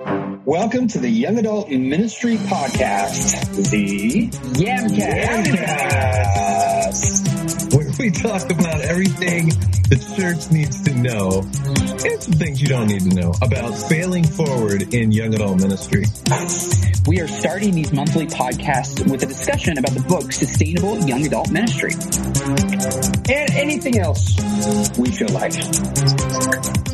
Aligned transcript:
Welcome 0.00 0.88
to 0.88 0.98
the 0.98 1.08
Young 1.08 1.38
Adult 1.38 1.70
Ministry 1.70 2.34
Podcast, 2.34 3.70
the 3.70 4.28
Yamcast, 4.58 4.96
where 7.76 7.92
we 8.00 8.10
talk 8.10 8.50
about 8.50 8.80
everything 8.80 9.50
the 9.88 10.14
church 10.16 10.50
needs 10.50 10.82
to 10.82 10.94
know 10.94 11.42
and 12.04 12.22
some 12.22 12.32
things 12.34 12.60
you 12.60 12.66
don't 12.66 12.88
need 12.88 13.02
to 13.02 13.14
know 13.14 13.32
about 13.40 13.70
failing 13.88 14.24
forward 14.24 14.92
in 14.92 15.12
young 15.12 15.32
adult 15.32 15.60
ministry. 15.60 16.06
We 17.06 17.20
are 17.20 17.28
starting 17.28 17.72
these 17.76 17.92
monthly 17.92 18.26
podcasts 18.26 19.08
with 19.08 19.22
a 19.22 19.26
discussion 19.26 19.78
about 19.78 19.92
the 19.92 20.02
book 20.08 20.32
Sustainable 20.32 20.98
Young 21.06 21.24
Adult 21.24 21.52
Ministry. 21.52 21.92
and 23.32 23.50
anything 23.52 23.98
else 24.00 24.36
we 24.98 25.12
feel 25.12 25.28
like. 25.28 25.54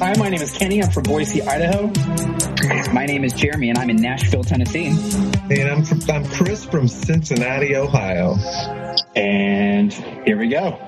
Hi, 0.03 0.15
my 0.17 0.31
name 0.31 0.41
is 0.41 0.57
Kenny. 0.57 0.83
I'm 0.83 0.91
from 0.91 1.03
Boise, 1.03 1.43
Idaho. 1.43 1.89
My 2.91 3.05
name 3.05 3.23
is 3.23 3.35
Jeremy 3.35 3.69
and 3.69 3.79
I'm 3.79 3.91
in 3.91 3.97
Nashville, 3.97 4.43
Tennessee. 4.43 4.87
And 4.87 5.69
I'm, 5.69 5.85
from, 5.85 6.01
I'm 6.11 6.25
Chris 6.25 6.65
from 6.65 6.89
Cincinnati, 6.89 7.77
Ohio. 7.77 8.37
And 9.15 9.93
here 9.93 10.39
we 10.39 10.49
go. 10.49 10.81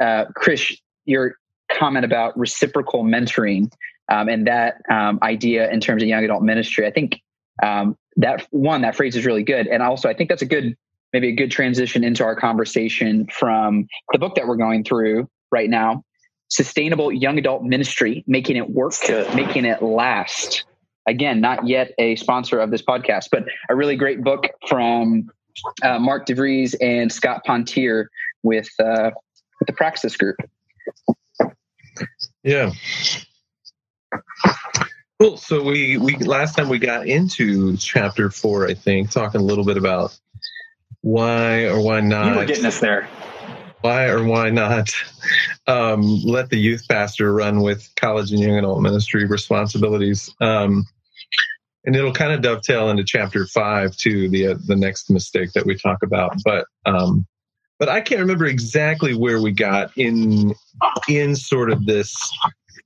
Uh, 0.00 0.24
Chris, 0.34 0.74
your 1.04 1.34
comment 1.70 2.06
about 2.06 2.38
reciprocal 2.38 3.04
mentoring 3.04 3.70
um, 4.10 4.30
and 4.30 4.46
that 4.46 4.80
um, 4.90 5.18
idea 5.22 5.70
in 5.70 5.80
terms 5.80 6.02
of 6.02 6.08
young 6.08 6.24
adult 6.24 6.42
ministry, 6.42 6.86
I 6.86 6.90
think 6.90 7.20
um, 7.62 7.98
that 8.16 8.46
one, 8.50 8.80
that 8.80 8.96
phrase 8.96 9.14
is 9.14 9.26
really 9.26 9.44
good. 9.44 9.66
And 9.66 9.82
also, 9.82 10.08
I 10.08 10.14
think 10.14 10.30
that's 10.30 10.40
a 10.40 10.46
good, 10.46 10.74
maybe 11.12 11.28
a 11.28 11.32
good 11.32 11.50
transition 11.50 12.04
into 12.04 12.24
our 12.24 12.36
conversation 12.36 13.26
from 13.26 13.86
the 14.12 14.18
book 14.18 14.34
that 14.36 14.46
we're 14.46 14.56
going 14.56 14.84
through 14.84 15.28
right 15.50 15.70
now 15.70 16.04
Sustainable 16.50 17.12
Young 17.12 17.38
Adult 17.38 17.62
Ministry, 17.62 18.24
Making 18.26 18.56
It 18.56 18.70
Work. 18.70 18.94
Making 19.34 19.66
It 19.66 19.82
Last. 19.82 20.64
Again, 21.06 21.40
not 21.40 21.66
yet 21.66 21.92
a 21.98 22.16
sponsor 22.16 22.58
of 22.58 22.70
this 22.70 22.82
podcast, 22.82 23.26
but 23.30 23.44
a 23.68 23.76
really 23.76 23.96
great 23.96 24.22
book 24.22 24.46
from 24.66 25.30
uh, 25.82 25.98
Mark 25.98 26.26
DeVries 26.26 26.74
and 26.80 27.12
Scott 27.12 27.42
Pontier 27.44 28.10
with, 28.42 28.68
uh, 28.78 29.10
with 29.58 29.66
the 29.66 29.72
Praxis 29.72 30.16
Group. 30.16 30.36
Yeah. 32.42 32.72
Cool. 35.20 35.36
So 35.36 35.62
we 35.64 35.98
we 35.98 36.16
last 36.16 36.56
time 36.56 36.68
we 36.68 36.78
got 36.78 37.08
into 37.08 37.76
chapter 37.76 38.30
four, 38.30 38.68
I 38.68 38.74
think, 38.74 39.10
talking 39.10 39.40
a 39.40 39.44
little 39.44 39.64
bit 39.64 39.76
about 39.76 40.16
why 41.08 41.64
or 41.64 41.80
why 41.80 42.00
not? 42.00 42.32
You 42.32 42.38
were 42.38 42.44
getting 42.44 42.66
us 42.66 42.80
there. 42.80 43.08
why 43.80 44.08
or 44.08 44.22
why 44.24 44.50
not 44.50 44.90
um, 45.66 46.02
let 46.22 46.50
the 46.50 46.58
youth 46.58 46.86
pastor 46.86 47.32
run 47.32 47.62
with 47.62 47.88
college 47.96 48.30
and 48.30 48.40
young 48.40 48.58
adult 48.58 48.82
ministry 48.82 49.24
responsibilities. 49.24 50.34
Um, 50.40 50.84
and 51.86 51.96
it'll 51.96 52.12
kind 52.12 52.32
of 52.32 52.42
dovetail 52.42 52.90
into 52.90 53.04
chapter 53.04 53.46
five 53.46 53.96
too, 53.96 54.28
the 54.28 54.48
uh, 54.48 54.54
the 54.66 54.76
next 54.76 55.08
mistake 55.10 55.52
that 55.54 55.64
we 55.64 55.76
talk 55.76 56.02
about. 56.02 56.36
But 56.44 56.66
um, 56.84 57.26
but 57.78 57.88
I 57.88 58.02
can't 58.02 58.20
remember 58.20 58.44
exactly 58.44 59.14
where 59.14 59.40
we 59.40 59.52
got 59.52 59.96
in 59.96 60.54
in 61.08 61.34
sort 61.34 61.70
of 61.70 61.86
this 61.86 62.14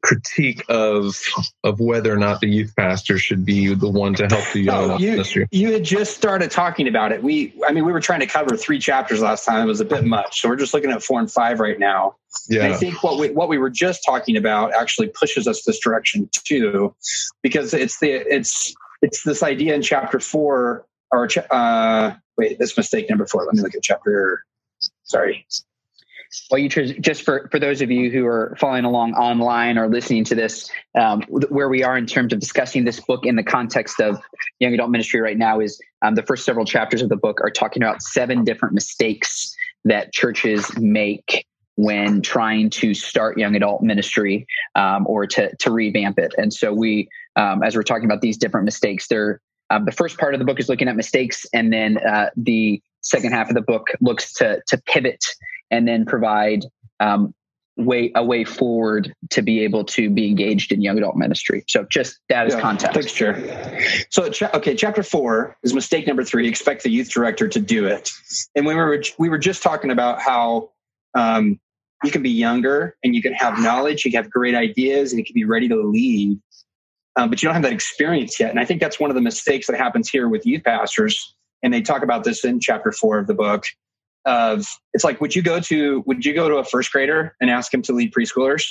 critique 0.02 0.64
of 0.68 1.20
of 1.64 1.80
whether 1.80 2.12
or 2.12 2.16
not 2.16 2.40
the 2.40 2.48
youth 2.48 2.74
pastor 2.76 3.18
should 3.18 3.44
be 3.44 3.74
the 3.74 3.88
one 3.88 4.14
to 4.14 4.26
help 4.26 4.44
the 4.52 4.60
young 4.60 4.76
No, 4.76 4.84
adult 4.84 5.00
you, 5.00 5.10
ministry. 5.12 5.48
you 5.50 5.72
had 5.72 5.84
just 5.84 6.16
started 6.16 6.50
talking 6.50 6.88
about 6.88 7.12
it. 7.12 7.22
We, 7.22 7.54
I 7.66 7.72
mean, 7.72 7.84
we 7.84 7.92
were 7.92 8.00
trying 8.00 8.20
to 8.20 8.26
cover 8.26 8.56
three 8.56 8.78
chapters 8.78 9.20
last 9.20 9.44
time. 9.44 9.62
It 9.62 9.66
was 9.66 9.80
a 9.80 9.84
bit 9.84 10.04
much, 10.04 10.40
so 10.40 10.48
we're 10.48 10.56
just 10.56 10.74
looking 10.74 10.90
at 10.90 11.02
four 11.02 11.20
and 11.20 11.30
five 11.30 11.60
right 11.60 11.78
now. 11.78 12.16
And 12.50 12.62
I 12.62 12.74
think 12.74 13.02
what 13.02 13.18
we 13.18 13.30
what 13.30 13.48
we 13.48 13.58
were 13.58 13.70
just 13.70 14.04
talking 14.04 14.36
about 14.36 14.72
actually 14.74 15.08
pushes 15.08 15.46
us 15.46 15.64
this 15.64 15.78
direction 15.78 16.28
too, 16.32 16.94
because 17.42 17.74
it's 17.74 18.00
the 18.00 18.10
it's 18.10 18.74
it's 19.02 19.22
this 19.22 19.42
idea 19.42 19.74
in 19.74 19.82
chapter 19.82 20.18
four 20.20 20.86
or 21.10 21.28
uh, 21.50 22.14
wait, 22.38 22.58
this 22.58 22.76
mistake 22.76 23.10
number 23.10 23.26
four. 23.26 23.44
Let 23.44 23.54
me 23.54 23.62
look 23.62 23.74
at 23.74 23.82
chapter. 23.82 24.44
Sorry, 25.04 25.46
Well, 26.50 26.58
you 26.58 26.68
just 26.68 27.22
for 27.22 27.48
for 27.50 27.58
those 27.58 27.82
of 27.82 27.90
you 27.90 28.10
who 28.10 28.26
are 28.26 28.56
following 28.58 28.84
along 28.84 29.14
online 29.14 29.76
or 29.76 29.88
listening 29.88 30.24
to 30.24 30.34
this, 30.34 30.70
um, 30.98 31.22
where 31.28 31.68
we 31.68 31.82
are 31.82 31.96
in 31.96 32.06
terms 32.06 32.32
of 32.32 32.40
discussing 32.40 32.84
this 32.84 33.00
book 33.00 33.26
in 33.26 33.36
the 33.36 33.42
context 33.42 34.00
of 34.00 34.18
young 34.58 34.72
adult 34.72 34.90
ministry 34.90 35.20
right 35.20 35.36
now 35.36 35.60
is 35.60 35.80
um, 36.00 36.14
the 36.14 36.22
first 36.22 36.44
several 36.44 36.64
chapters 36.64 37.02
of 37.02 37.10
the 37.10 37.16
book 37.16 37.40
are 37.42 37.50
talking 37.50 37.82
about 37.82 38.02
seven 38.02 38.44
different 38.44 38.72
mistakes 38.72 39.54
that 39.84 40.12
churches 40.12 40.70
make 40.78 41.46
when 41.76 42.22
trying 42.22 42.70
to 42.70 42.94
start 42.94 43.38
young 43.38 43.54
adult 43.54 43.82
ministry 43.82 44.46
um, 44.74 45.06
or 45.06 45.26
to 45.26 45.54
to 45.56 45.70
revamp 45.70 46.18
it. 46.18 46.34
And 46.38 46.52
so 46.52 46.72
we, 46.72 47.08
um, 47.36 47.62
as 47.62 47.76
we're 47.76 47.82
talking 47.82 48.04
about 48.04 48.22
these 48.22 48.38
different 48.38 48.64
mistakes, 48.64 49.06
they're 49.08 49.40
um, 49.70 49.84
the 49.84 49.92
first 49.92 50.18
part 50.18 50.34
of 50.34 50.38
the 50.38 50.44
book 50.44 50.60
is 50.60 50.68
looking 50.68 50.88
at 50.88 50.96
mistakes, 50.96 51.46
and 51.52 51.72
then 51.72 51.98
uh, 51.98 52.30
the 52.36 52.82
second 53.02 53.32
half 53.32 53.48
of 53.48 53.54
the 53.54 53.62
book 53.62 53.88
looks 54.00 54.32
to 54.34 54.62
to 54.68 54.78
pivot 54.86 55.24
and 55.70 55.86
then 55.86 56.04
provide 56.04 56.64
um, 57.00 57.34
way 57.76 58.12
a 58.14 58.24
way 58.24 58.44
forward 58.44 59.14
to 59.30 59.42
be 59.42 59.60
able 59.60 59.84
to 59.84 60.10
be 60.10 60.28
engaged 60.28 60.72
in 60.72 60.82
young 60.82 60.98
adult 60.98 61.16
ministry. 61.16 61.64
So 61.68 61.86
just 61.90 62.18
that 62.28 62.46
is 62.46 62.54
Yeah, 62.54 62.60
context. 62.60 62.94
Thanks, 62.94 63.12
Chair. 63.12 63.80
So, 64.10 64.30
okay, 64.54 64.74
chapter 64.74 65.02
four 65.02 65.56
is 65.62 65.72
mistake 65.74 66.06
number 66.06 66.24
three. 66.24 66.46
Expect 66.46 66.82
the 66.82 66.90
youth 66.90 67.10
director 67.10 67.48
to 67.48 67.60
do 67.60 67.86
it. 67.86 68.10
And 68.54 68.66
we 68.66 68.74
were 68.74 69.02
we 69.18 69.28
were 69.28 69.38
just 69.38 69.62
talking 69.62 69.90
about 69.90 70.20
how 70.20 70.70
um, 71.14 71.58
you 72.04 72.10
can 72.10 72.22
be 72.22 72.30
younger 72.30 72.96
and 73.02 73.14
you 73.14 73.22
can 73.22 73.32
have 73.34 73.58
knowledge, 73.58 74.04
you 74.04 74.10
can 74.10 74.22
have 74.22 74.30
great 74.30 74.54
ideas, 74.54 75.12
and 75.12 75.18
you 75.18 75.24
can 75.24 75.34
be 75.34 75.44
ready 75.44 75.68
to 75.68 75.76
lead, 75.76 76.38
um, 77.16 77.30
but 77.30 77.42
you 77.42 77.46
don't 77.46 77.54
have 77.54 77.62
that 77.62 77.72
experience 77.72 78.38
yet. 78.38 78.50
And 78.50 78.60
I 78.60 78.64
think 78.64 78.80
that's 78.80 79.00
one 79.00 79.10
of 79.10 79.14
the 79.14 79.22
mistakes 79.22 79.66
that 79.68 79.76
happens 79.76 80.08
here 80.10 80.28
with 80.28 80.44
youth 80.44 80.64
pastors. 80.64 81.34
And 81.62 81.72
they 81.72 81.82
talk 81.82 82.02
about 82.02 82.24
this 82.24 82.44
in 82.44 82.60
chapter 82.60 82.92
four 82.92 83.18
of 83.18 83.26
the 83.26 83.34
book. 83.34 83.64
Of 84.24 84.66
it's 84.92 85.02
like, 85.02 85.20
would 85.20 85.34
you 85.34 85.42
go 85.42 85.58
to 85.60 86.02
would 86.06 86.24
you 86.24 86.34
go 86.34 86.48
to 86.48 86.56
a 86.56 86.64
first 86.64 86.92
grader 86.92 87.34
and 87.40 87.50
ask 87.50 87.72
him 87.72 87.82
to 87.82 87.92
lead 87.92 88.12
preschoolers? 88.12 88.64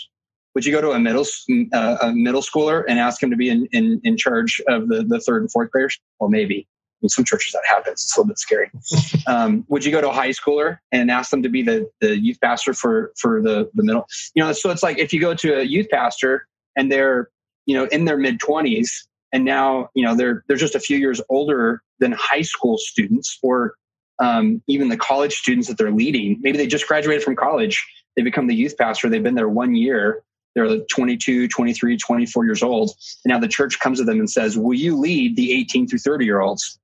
Would 0.56 0.66
you 0.66 0.72
go 0.72 0.82
to 0.82 0.92
a 0.92 1.00
middle 1.00 1.26
uh, 1.74 1.98
a 2.02 2.12
middle 2.14 2.42
schooler 2.42 2.84
and 2.88 3.00
ask 3.00 3.22
him 3.22 3.30
to 3.32 3.38
be 3.38 3.50
in, 3.50 3.68
in, 3.72 4.02
in 4.04 4.18
charge 4.18 4.62
of 4.68 4.88
the, 4.90 5.04
the 5.04 5.20
third 5.20 5.44
and 5.44 5.52
fourth 5.52 5.72
graders? 5.72 6.00
Well, 6.20 6.30
maybe. 6.30 6.68
In 7.02 7.10
some 7.10 7.26
churches 7.26 7.54
that 7.54 7.64
happens. 7.68 8.04
It's 8.04 8.16
a 8.16 8.20
little 8.20 8.28
bit 8.28 8.40
scary. 8.40 8.72
Um, 9.28 9.66
would 9.70 9.86
you 9.86 9.92
go 9.92 10.02
to 10.02 10.10
a 10.10 10.14
high 10.14 10.30
schooler 10.30 10.80
and 10.92 11.12
ask 11.12 11.30
them 11.30 11.44
to 11.44 11.50
be 11.50 11.62
the, 11.62 11.90
the 12.02 12.20
youth 12.20 12.40
pastor 12.42 12.74
for 12.74 13.12
for 13.18 13.42
the, 13.42 13.70
the 13.76 13.84
middle? 13.84 14.08
You 14.34 14.44
know, 14.44 14.52
so 14.52 14.72
it's 14.72 14.84
like 14.84 14.98
if 14.98 15.14
you 15.14 15.22
go 15.22 15.34
to 15.36 15.60
a 15.60 15.64
youth 15.64 15.88
pastor 15.90 16.48
and 16.76 16.92
they're 16.92 17.30
you 17.66 17.76
know 17.76 17.86
in 17.86 18.06
their 18.06 18.18
mid 18.18 18.40
twenties 18.40 19.08
and 19.34 19.46
now 19.46 19.90
you 19.94 20.04
know 20.04 20.16
they're 20.16 20.44
they're 20.48 20.58
just 20.58 20.76
a 20.76 20.80
few 20.80 20.98
years 20.98 21.22
older 21.30 21.82
than 22.00 22.12
high 22.12 22.42
school 22.42 22.78
students 22.78 23.38
or 23.42 23.76
um, 24.20 24.62
even 24.68 24.90
the 24.90 24.98
college 24.98 25.34
students 25.34 25.68
that 25.68 25.78
they're 25.78 25.92
leading. 25.92 26.38
Maybe 26.42 26.58
they 26.58 26.68
just 26.68 26.88
graduated 26.88 27.24
from 27.24 27.36
college. 27.36 27.84
They 28.16 28.22
become 28.22 28.46
the 28.48 28.56
youth 28.56 28.78
pastor. 28.78 29.10
They've 29.10 29.24
been 29.24 29.36
there 29.36 29.50
one 29.50 29.74
year 29.74 30.24
they're 30.54 30.68
like 30.68 30.88
22 30.90 31.48
23 31.48 31.98
24 31.98 32.46
years 32.46 32.64
old 32.64 32.92
and 33.24 33.32
now 33.32 33.40
the 33.40 33.48
church 33.48 33.80
comes 33.80 34.00
to 34.00 34.06
them 34.06 34.20
and 34.20 34.30
says 34.30 34.58
will 34.58 34.74
you 34.74 34.98
lead 34.98 35.36
the 35.36 35.52
18 35.54 35.88
through 35.88 36.00
30 36.00 36.26
year 36.26 36.42
olds 36.42 36.80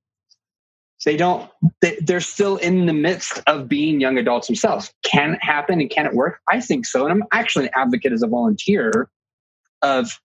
they 1.04 1.16
don't 1.16 1.50
they, 1.80 1.96
they're 2.00 2.20
still 2.20 2.56
in 2.56 2.86
the 2.86 2.92
midst 2.92 3.40
of 3.46 3.68
being 3.68 4.00
young 4.00 4.18
adults 4.18 4.46
themselves 4.46 4.92
can 5.04 5.34
it 5.34 5.42
happen 5.42 5.80
and 5.80 5.90
can 5.90 6.06
it 6.06 6.14
work 6.14 6.40
i 6.48 6.60
think 6.60 6.86
so 6.86 7.04
and 7.04 7.12
i'm 7.12 7.24
actually 7.32 7.66
an 7.66 7.70
advocate 7.76 8.12
as 8.12 8.22
a 8.22 8.26
volunteer 8.26 9.08
of 9.82 10.18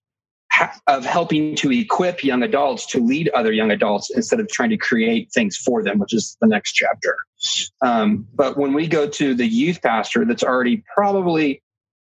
of 0.88 1.06
helping 1.06 1.56
to 1.56 1.72
equip 1.72 2.24
young 2.24 2.44
adults 2.44 2.86
to 2.86 3.00
lead 3.00 3.30
other 3.30 3.52
young 3.52 3.72
adults 3.72 4.10
instead 4.16 4.40
of 4.40 4.48
trying 4.48 4.70
to 4.70 4.78
create 4.78 5.32
things 5.32 5.58
for 5.58 5.84
them 5.84 6.00
which 6.00 6.14
is 6.14 6.38
the 6.42 6.48
next 6.48 6.74
chapter 6.74 7.16
um, 7.82 8.28
but 8.34 8.58
when 8.58 8.74
we 8.74 8.88
go 8.88 9.08
to 9.08 9.34
the 9.34 9.48
youth 9.48 9.82
pastor 9.82 10.26
that's 10.26 10.44
already 10.44 10.84
probably 10.94 11.62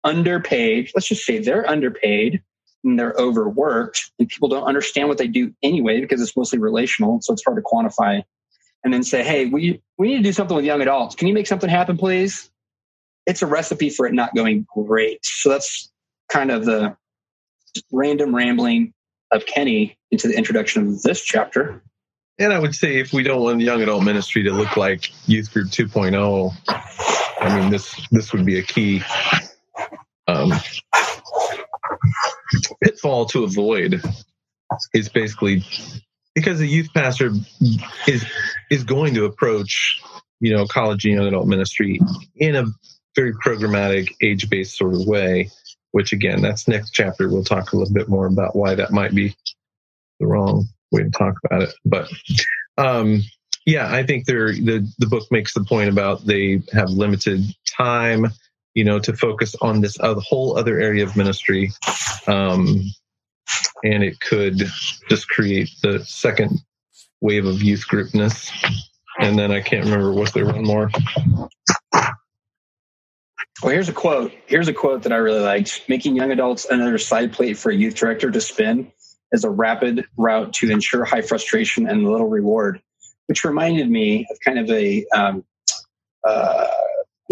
underpaid. 0.08 0.92
Let's 0.96 1.08
just 1.08 1.26
say 1.26 1.40
they're 1.40 1.70
underpaid 1.70 2.42
and 2.84 2.98
they're 3.00 3.16
overworked, 3.18 4.12
and 4.20 4.28
people 4.28 4.50
don't 4.50 4.64
understand 4.64 5.10
what 5.10 5.18
they 5.18 5.28
do 5.28 5.54
anyway 5.62 6.00
because 6.00 6.22
it's 6.22 6.38
mostly 6.38 6.60
relational, 6.60 7.20
so 7.22 7.34
it's 7.34 7.44
hard 7.44 7.58
to 7.58 7.64
quantify. 7.64 8.24
And 8.84 8.94
then 8.94 9.04
say, 9.04 9.24
"Hey, 9.24 9.48
we 9.48 9.82
we 9.98 10.08
need 10.08 10.18
to 10.18 10.24
do 10.24 10.34
something 10.34 10.56
with 10.56 10.66
young 10.66 10.82
adults. 10.82 11.16
Can 11.16 11.28
you 11.28 11.34
make 11.34 11.48
something 11.48 11.70
happen, 11.70 11.98
please?" 11.98 12.50
It's 13.26 13.42
a 13.42 13.48
recipe 13.48 13.90
for 13.90 14.06
it 14.08 14.14
not 14.14 14.34
going 14.34 14.66
great. 14.74 15.20
So 15.24 15.50
that's 15.50 15.92
kind 16.30 16.52
of 16.52 16.64
the 16.64 16.96
random 17.92 18.36
rambling 18.36 18.94
of 19.32 19.46
Kenny 19.46 19.98
into 20.12 20.28
the 20.28 20.38
introduction 20.38 20.88
of 20.88 21.02
this 21.02 21.22
chapter. 21.22 21.84
And 22.40 22.54
I 22.54 22.60
would 22.60 22.76
say 22.76 23.00
if 23.00 23.14
we 23.14 23.24
don't 23.24 23.42
want 23.42 23.62
young 23.62 23.82
adult 23.82 24.04
ministry 24.04 24.44
to 24.44 24.52
look 24.52 24.78
like 24.78 25.12
Youth 25.28 25.52
Group 25.52 25.68
2.0, 25.68 26.54
I 27.40 27.60
mean 27.60 27.72
this 27.72 27.96
this 28.12 28.32
would 28.32 28.46
be 28.46 28.60
a 28.60 28.64
key 28.64 29.02
um, 30.28 30.54
pitfall 32.84 33.26
to 33.28 33.44
avoid. 33.44 34.02
Is 34.94 35.10
basically 35.10 35.64
because 36.36 36.60
the 36.60 36.68
youth 36.68 36.90
pastor 36.94 37.32
is 38.08 38.26
is 38.70 38.84
going 38.84 39.16
to 39.16 39.26
approach 39.26 40.00
you 40.40 40.56
know 40.56 40.68
college 40.68 41.06
and 41.06 41.16
young 41.16 41.28
adult 41.28 41.48
ministry 41.48 42.00
in 42.36 42.56
a 42.56 42.66
very 43.16 43.34
programmatic 43.34 44.14
age 44.22 44.50
based 44.50 44.78
sort 44.78 44.94
of 44.94 45.08
way 45.08 45.50
which 45.92 46.14
again, 46.14 46.42
that's 46.42 46.68
next 46.68 46.92
chapter. 46.92 47.30
We'll 47.30 47.44
talk 47.44 47.72
a 47.72 47.78
little 47.78 47.94
bit 47.94 48.10
more 48.10 48.28
about 48.28 48.56
why 48.56 48.76
that 48.76 48.92
might 48.92 49.14
be 49.16 49.36
the 50.20 50.28
wrong 50.28 50.68
way 50.92 51.04
to 51.04 51.10
talk 51.10 51.36
about 51.46 51.64
it. 51.64 51.74
But 51.86 52.10
um, 52.78 53.22
yeah, 53.66 53.94
I 53.94 54.04
think 54.04 54.26
the 54.26 54.88
the 54.98 55.08
book 55.08 55.28
makes 55.32 55.54
the 55.54 55.64
point 55.64 55.90
about 55.90 56.26
they 56.26 56.62
have 56.72 56.90
limited 56.90 57.44
time, 57.78 58.28
you 58.74 58.84
know, 58.84 59.00
to 59.00 59.14
focus 59.14 59.56
on 59.62 59.82
this 59.82 59.98
other, 60.00 60.22
whole 60.22 60.58
other 60.58 60.80
area 60.80 61.04
of 61.04 61.18
ministry, 61.18 61.72
um, 62.28 62.82
and 63.84 64.04
it 64.04 64.20
could 64.20 64.64
just 65.10 65.28
create 65.28 65.70
the 65.84 66.04
second 66.06 66.60
wave 67.22 67.46
of 67.46 67.62
youth 67.62 67.86
groupness. 67.88 68.52
And 69.20 69.38
then 69.38 69.52
I 69.52 69.62
can't 69.62 69.86
remember 69.86 70.14
was 70.14 70.32
there 70.32 70.46
one 70.46 70.64
more. 70.64 70.92
Well, 73.64 73.72
here's 73.72 73.90
a 73.90 73.94
quote. 73.94 74.34
Here's 74.46 74.68
a 74.68 74.74
quote 74.74 75.04
that 75.04 75.12
I 75.12 75.16
really 75.18 75.42
liked. 75.42 75.84
Making 75.90 76.16
young 76.16 76.32
adults 76.32 76.66
another 76.66 77.00
side 77.00 77.34
plate 77.34 77.58
for 77.58 77.72
a 77.72 77.76
youth 77.76 77.96
director 77.96 78.30
to 78.30 78.40
spin 78.40 78.92
is 79.32 79.44
a 79.44 79.50
rapid 79.50 80.06
route 80.16 80.54
to 80.54 80.70
ensure 80.70 81.04
high 81.04 81.22
frustration 81.22 81.88
and 81.88 82.04
little 82.04 82.28
reward, 82.28 82.82
which 83.26 83.44
reminded 83.44 83.90
me 83.90 84.28
of 84.30 84.38
kind 84.46 84.60
of 84.60 84.70
a. 84.70 85.06
am 85.14 85.44
uh, 86.24 86.68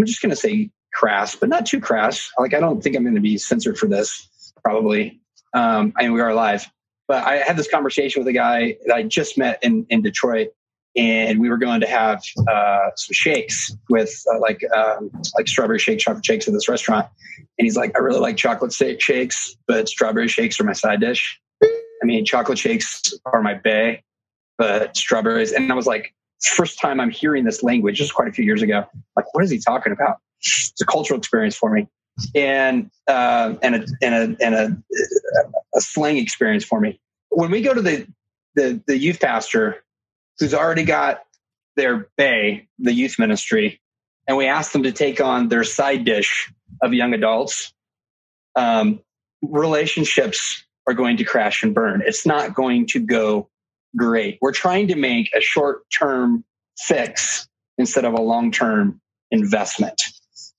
just 0.04 0.22
going 0.22 0.31
to 0.31 0.36
say 0.36 0.72
crass, 0.94 1.36
but 1.36 1.50
not 1.50 1.66
too 1.68 1.80
crass. 1.80 2.31
Like, 2.39 2.54
I 2.54 2.60
don't 2.60 2.81
think 2.81 2.95
I'm 2.95 3.04
going 3.04 3.16
to 3.16 3.22
be 3.22 3.38
censored 3.38 3.77
for 3.77 3.88
this, 3.88 4.54
probably. 4.63 5.22
Um, 5.54 5.94
I 5.95 6.04
mean, 6.04 6.13
we 6.13 6.22
are 6.22 6.33
live. 6.33 6.66
But 7.07 7.24
I 7.24 7.38
had 7.38 7.56
this 7.56 7.69
conversation 7.69 8.22
with 8.22 8.27
a 8.27 8.33
guy 8.33 8.77
that 8.86 8.95
I 8.95 9.04
just 9.04 9.38
met 9.38 9.60
in, 9.63 9.86
in 9.89 10.01
Detroit 10.01 10.50
and 10.96 11.40
we 11.40 11.50
were 11.50 11.58
going 11.58 11.82
to 11.82 11.88
have 11.88 12.24
uh, 12.48 12.90
some 12.96 13.14
shakes 13.14 13.76
with 13.90 14.24
uh, 14.34 14.40
like 14.40 14.62
um, 14.76 15.12
like 15.38 15.48
strawberry 15.48 15.80
shake, 15.80 16.00
chocolate 16.00 16.26
shakes 16.26 16.48
at 16.48 16.54
this 16.54 16.70
restaurant. 16.70 17.08
And 17.58 17.66
he's 17.66 17.76
like, 17.76 17.96
I 17.96 18.00
really 18.00 18.20
like 18.20 18.38
chocolate 18.38 18.74
shakes, 18.74 19.58
but 19.68 19.90
strawberry 19.90 20.28
shakes 20.28 20.60
are 20.60 20.64
my 20.64 20.74
side 20.74 21.02
dish. 21.02 21.40
I 21.64 22.06
mean, 22.06 22.26
chocolate 22.26 22.58
shakes 22.58 23.14
are 23.26 23.42
my 23.42 23.56
bae, 23.56 24.02
but 24.58 24.96
strawberries. 24.96 25.52
And 25.52 25.72
I 25.72 25.76
was 25.76 25.88
like, 25.88 26.14
first 26.44 26.80
time 26.80 27.00
I'm 27.00 27.10
hearing 27.10 27.44
this 27.44 27.64
language, 27.64 27.98
just 27.98 28.14
quite 28.14 28.28
a 28.28 28.32
few 28.32 28.46
years 28.46 28.62
ago. 28.62 28.86
Like, 29.16 29.34
what 29.34 29.44
is 29.44 29.50
he 29.50 29.60
talking 29.60 29.92
about? 29.92 30.18
It's 30.42 30.82
a 30.82 30.86
cultural 30.86 31.18
experience 31.18 31.56
for 31.56 31.72
me, 31.72 31.88
and 32.36 32.92
uh, 33.08 33.56
and 33.62 33.76
a 33.76 33.86
and 34.02 34.40
a 34.40 34.46
and 34.46 34.56
a, 34.56 34.78
a 35.76 35.82
slang 35.82 36.18
experience 36.18 36.64
for 36.64 36.80
me. 36.80 37.00
When 37.30 37.52
we 37.52 37.62
go 37.62 37.74
to 37.74 37.82
the 37.82 38.06
the, 38.56 38.82
the 38.88 38.98
youth 38.98 39.20
pastor 39.20 39.84
who's 40.40 40.54
already 40.54 40.84
got 40.84 41.24
their 41.76 42.10
bae, 42.18 42.68
the 42.80 42.94
youth 42.94 43.20
ministry, 43.20 43.82
and 44.28 44.38
we 44.38 44.48
ask 44.48 44.72
them 44.72 44.84
to 44.84 44.92
take 44.92 45.22
on 45.22 45.50
their 45.50 45.64
side 45.64 46.06
dish 46.06 46.52
of 46.82 46.94
young 46.94 47.14
adults, 47.14 47.74
um, 48.56 49.00
relationships 49.42 50.64
are 50.88 50.94
going 50.94 51.18
to 51.18 51.24
crash 51.24 51.64
and 51.64 51.74
burn. 51.74 52.02
It's 52.06 52.26
not 52.26 52.54
going 52.54 52.88
to 52.88 53.00
go 53.00 53.50
great. 53.96 54.38
We're 54.42 54.52
trying 54.52 54.88
to 54.90 54.96
make 54.96 55.32
a 55.36 55.42
short 55.42 55.84
term 55.90 56.44
fix 56.78 57.48
instead 57.78 58.06
of 58.06 58.14
a 58.14 58.22
long 58.22 58.52
term 58.52 59.02
investment. 59.32 60.02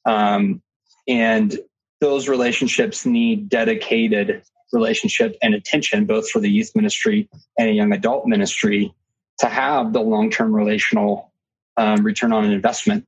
Um, 0.05 0.63
and 1.09 1.59
those 2.01 2.29
relationships 2.29 3.07
need 3.07 3.49
dedicated 3.49 4.43
relationship 4.73 5.37
and 5.43 5.55
attention, 5.55 6.07
both 6.07 6.29
for 6.29 6.41
the 6.41 6.51
youth 6.51 6.73
ministry 6.75 7.29
and 7.59 7.69
a 7.69 7.73
young 7.73 7.93
adult 7.93 8.27
ministry 8.27 8.95
to 9.39 9.49
have 9.49 9.93
the 9.93 10.01
long 10.01 10.31
term 10.31 10.55
relational 10.55 11.33
um, 11.77 12.05
return 12.05 12.33
on 12.33 12.45
an 12.45 12.53
investment. 12.53 13.05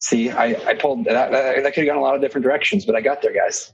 See, 0.00 0.30
I, 0.30 0.56
I 0.66 0.74
pulled 0.74 1.04
that, 1.04 1.30
that, 1.30 1.62
that 1.62 1.74
could 1.74 1.84
have 1.84 1.86
gone 1.86 1.98
a 1.98 2.02
lot 2.02 2.14
of 2.14 2.22
different 2.22 2.44
directions, 2.44 2.86
but 2.86 2.94
I 2.94 3.00
got 3.00 3.20
there, 3.20 3.34
guys. 3.34 3.72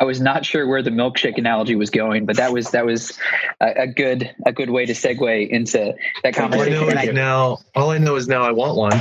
I 0.00 0.04
was 0.04 0.20
not 0.20 0.44
sure 0.44 0.66
where 0.66 0.82
the 0.82 0.90
milkshake 0.90 1.38
analogy 1.38 1.76
was 1.76 1.90
going, 1.90 2.26
but 2.26 2.36
that 2.36 2.52
was 2.52 2.70
that 2.70 2.84
was 2.84 3.16
a, 3.60 3.82
a 3.82 3.86
good 3.86 4.34
a 4.46 4.52
good 4.52 4.70
way 4.70 4.86
to 4.86 4.94
segue 4.94 5.48
into 5.48 5.94
that 6.24 6.34
conversation. 6.34 6.74
All 6.76 6.90
I 6.90 6.94
know 6.94 7.00
is 7.00 7.14
now, 7.14 7.58
all 7.76 7.90
I 7.90 7.98
know 7.98 8.16
is 8.16 8.26
now 8.26 8.42
I 8.42 8.50
want 8.50 8.76
one. 8.76 8.98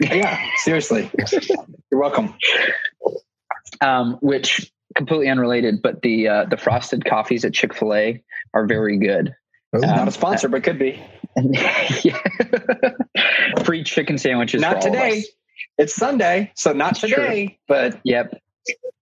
yeah, 0.00 0.44
seriously, 0.56 1.10
you're 1.90 2.00
welcome. 2.00 2.34
Um, 3.80 4.18
which 4.20 4.70
completely 4.96 5.28
unrelated, 5.28 5.80
but 5.80 6.02
the 6.02 6.28
uh, 6.28 6.44
the 6.44 6.56
frosted 6.56 7.04
coffees 7.04 7.44
at 7.44 7.54
Chick 7.54 7.74
Fil 7.74 7.94
A 7.94 8.22
are 8.52 8.66
very 8.66 8.98
good. 8.98 9.34
Um, 9.72 9.80
not 9.80 10.08
a 10.08 10.12
sponsor, 10.12 10.48
but 10.48 10.62
could 10.62 10.78
be. 10.78 11.02
Free 13.64 13.84
chicken 13.84 14.18
sandwiches. 14.18 14.60
Not 14.60 14.80
today. 14.80 15.24
It's 15.76 15.94
Sunday, 15.94 16.52
so 16.54 16.72
not 16.72 16.96
today. 16.96 17.46
True. 17.46 17.56
But 17.68 18.00
yep. 18.04 18.40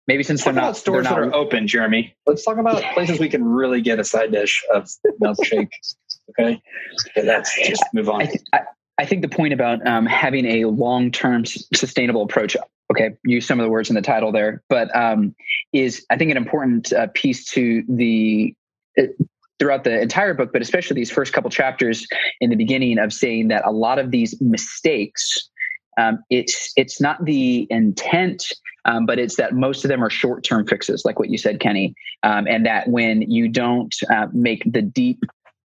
Maybe 0.07 0.23
since 0.23 0.43
they're 0.43 0.53
not 0.53 0.77
stores 0.77 1.03
they're 1.03 1.11
not, 1.11 1.19
that 1.19 1.29
are 1.29 1.35
open, 1.35 1.67
Jeremy. 1.67 2.15
Let's 2.27 2.43
talk 2.43 2.57
about 2.57 2.81
places 2.93 3.19
we 3.19 3.29
can 3.29 3.43
really 3.43 3.81
get 3.81 3.99
a 3.99 4.03
side 4.03 4.31
dish 4.31 4.63
of 4.73 4.89
milkshake. 5.21 5.69
okay, 6.29 6.61
that's 7.15 7.55
just 7.67 7.83
move 7.93 8.09
on. 8.09 8.21
I, 8.21 8.25
th- 8.25 8.41
I, 8.53 8.59
I 8.97 9.05
think 9.05 9.21
the 9.21 9.29
point 9.29 9.53
about 9.53 9.85
um, 9.85 10.05
having 10.05 10.45
a 10.45 10.65
long-term 10.65 11.45
sustainable 11.45 12.23
approach 12.23 12.55
okay 12.91 13.15
use 13.23 13.47
some 13.47 13.59
of 13.59 13.63
the 13.63 13.69
words 13.69 13.89
in 13.89 13.95
the 13.95 14.01
title 14.01 14.31
there 14.31 14.61
but 14.69 14.95
um, 14.95 15.33
is 15.73 16.05
i 16.11 16.17
think 16.17 16.29
an 16.29 16.37
important 16.37 16.93
uh, 16.93 17.07
piece 17.15 17.45
to 17.45 17.83
the 17.89 18.53
uh, 18.97 19.03
throughout 19.59 19.83
the 19.83 20.01
entire 20.01 20.33
book, 20.33 20.51
but 20.51 20.61
especially 20.61 20.95
these 20.95 21.11
first 21.11 21.33
couple 21.33 21.49
chapters 21.49 22.07
in 22.41 22.49
the 22.49 22.55
beginning 22.55 22.99
of 22.99 23.13
saying 23.13 23.47
that 23.49 23.65
a 23.65 23.71
lot 23.71 23.99
of 23.99 24.11
these 24.11 24.39
mistakes, 24.41 25.49
um, 25.97 26.19
it's 26.29 26.73
it's 26.75 26.99
not 26.99 27.23
the 27.25 27.67
intent, 27.69 28.43
um, 28.85 29.05
but 29.05 29.17
it's 29.17 29.37
that 29.37 29.53
most 29.53 29.85
of 29.85 29.89
them 29.89 30.03
are 30.03 30.09
short 30.09 30.43
term 30.43 30.67
fixes, 30.67 31.03
like 31.05 31.19
what 31.19 31.29
you 31.29 31.37
said, 31.37 31.59
Kenny, 31.59 31.95
um, 32.23 32.47
and 32.47 32.65
that 32.65 32.89
when 32.89 33.21
you 33.23 33.47
don't 33.47 33.95
uh, 34.13 34.27
make 34.33 34.63
the 34.65 34.81
deep 34.81 35.23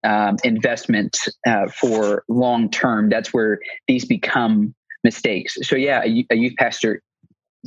um, 0.04 0.36
investment 0.44 1.16
uh, 1.46 1.66
for 1.68 2.24
long 2.28 2.70
term, 2.70 3.08
that's 3.08 3.32
where 3.32 3.60
these 3.88 4.04
become 4.04 4.74
mistakes. 5.04 5.56
So 5.62 5.74
yeah, 5.74 6.02
a, 6.04 6.26
a 6.30 6.36
youth 6.36 6.54
pastor 6.56 7.02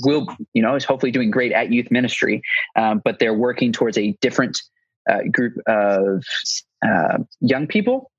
will 0.04 0.28
you 0.54 0.62
know 0.62 0.76
is 0.76 0.84
hopefully 0.84 1.12
doing 1.12 1.32
great 1.32 1.54
at 1.54 1.72
youth 1.72 1.90
ministry 1.90 2.42
um, 2.76 3.02
but 3.06 3.20
they're 3.20 3.34
working 3.34 3.72
towards 3.72 3.98
a 3.98 4.12
different 4.20 4.62
group 5.32 5.58
of 5.68 6.24
uh, 6.86 7.20
young 7.40 7.68
people 7.68 8.12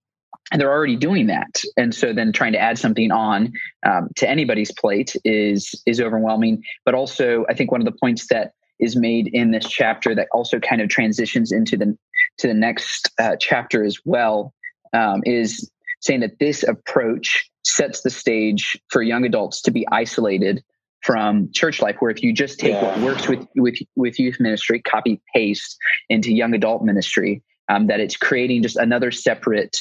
and 0.53 0.61
they're 0.61 0.71
already 0.71 0.97
doing 0.97 1.27
that. 1.27 1.61
And 1.77 1.95
so 1.95 2.13
then 2.13 2.33
trying 2.33 2.53
to 2.53 2.61
add 2.61 2.79
something 2.79 3.11
on 3.11 3.53
um, 3.85 4.11
to 4.17 4.29
anybody's 4.29 4.73
plate 4.73 5.17
is 5.25 5.75
is 5.87 6.01
overwhelming. 6.01 6.63
But 6.85 6.95
also 6.95 7.45
i 7.49 7.55
think 7.55 7.71
one 7.71 7.81
of 7.81 7.85
the 7.85 7.99
points 8.01 8.27
that 8.29 8.53
is 8.79 8.97
made 8.97 9.29
in 9.29 9.51
this 9.51 9.67
chapter 9.67 10.15
that 10.15 10.29
also 10.33 10.59
kind 10.59 10.81
of 10.81 10.89
transitions 10.89 11.53
into 11.53 11.77
the 11.77 11.97
to 12.39 12.47
the 12.47 12.55
next 12.55 13.11
uh, 13.19 13.37
chapter 13.41 13.85
as 13.85 13.99
well 14.05 14.53
um, 14.93 15.23
is 15.25 15.71
saying 16.01 16.21
that 16.21 16.39
this 16.39 16.63
approach 16.63 17.51
sets 17.65 18.03
the 18.03 18.11
stage 18.11 18.79
for 18.89 19.03
young 19.03 19.25
adults 19.25 19.63
to 19.63 19.71
be 19.71 19.87
isolated 19.91 20.63
from 21.07 21.49
church 21.53 21.81
life 21.81 21.95
where 22.01 22.11
if 22.11 22.21
you 22.21 22.33
just 22.33 22.59
take 22.59 22.73
yeah. 22.73 22.83
what 22.83 22.99
works 22.99 23.29
with 23.29 23.47
with 23.55 23.77
with 23.95 24.19
youth 24.19 24.41
ministry 24.41 24.83
copy 24.83 25.21
paste 25.33 25.77
into 26.09 26.33
young 26.33 26.53
adult 26.53 26.83
ministry 26.83 27.41
um, 27.69 27.87
that 27.87 28.01
it's 28.01 28.17
creating 28.17 28.61
just 28.61 28.77
another 28.77 29.13
separate 29.13 29.77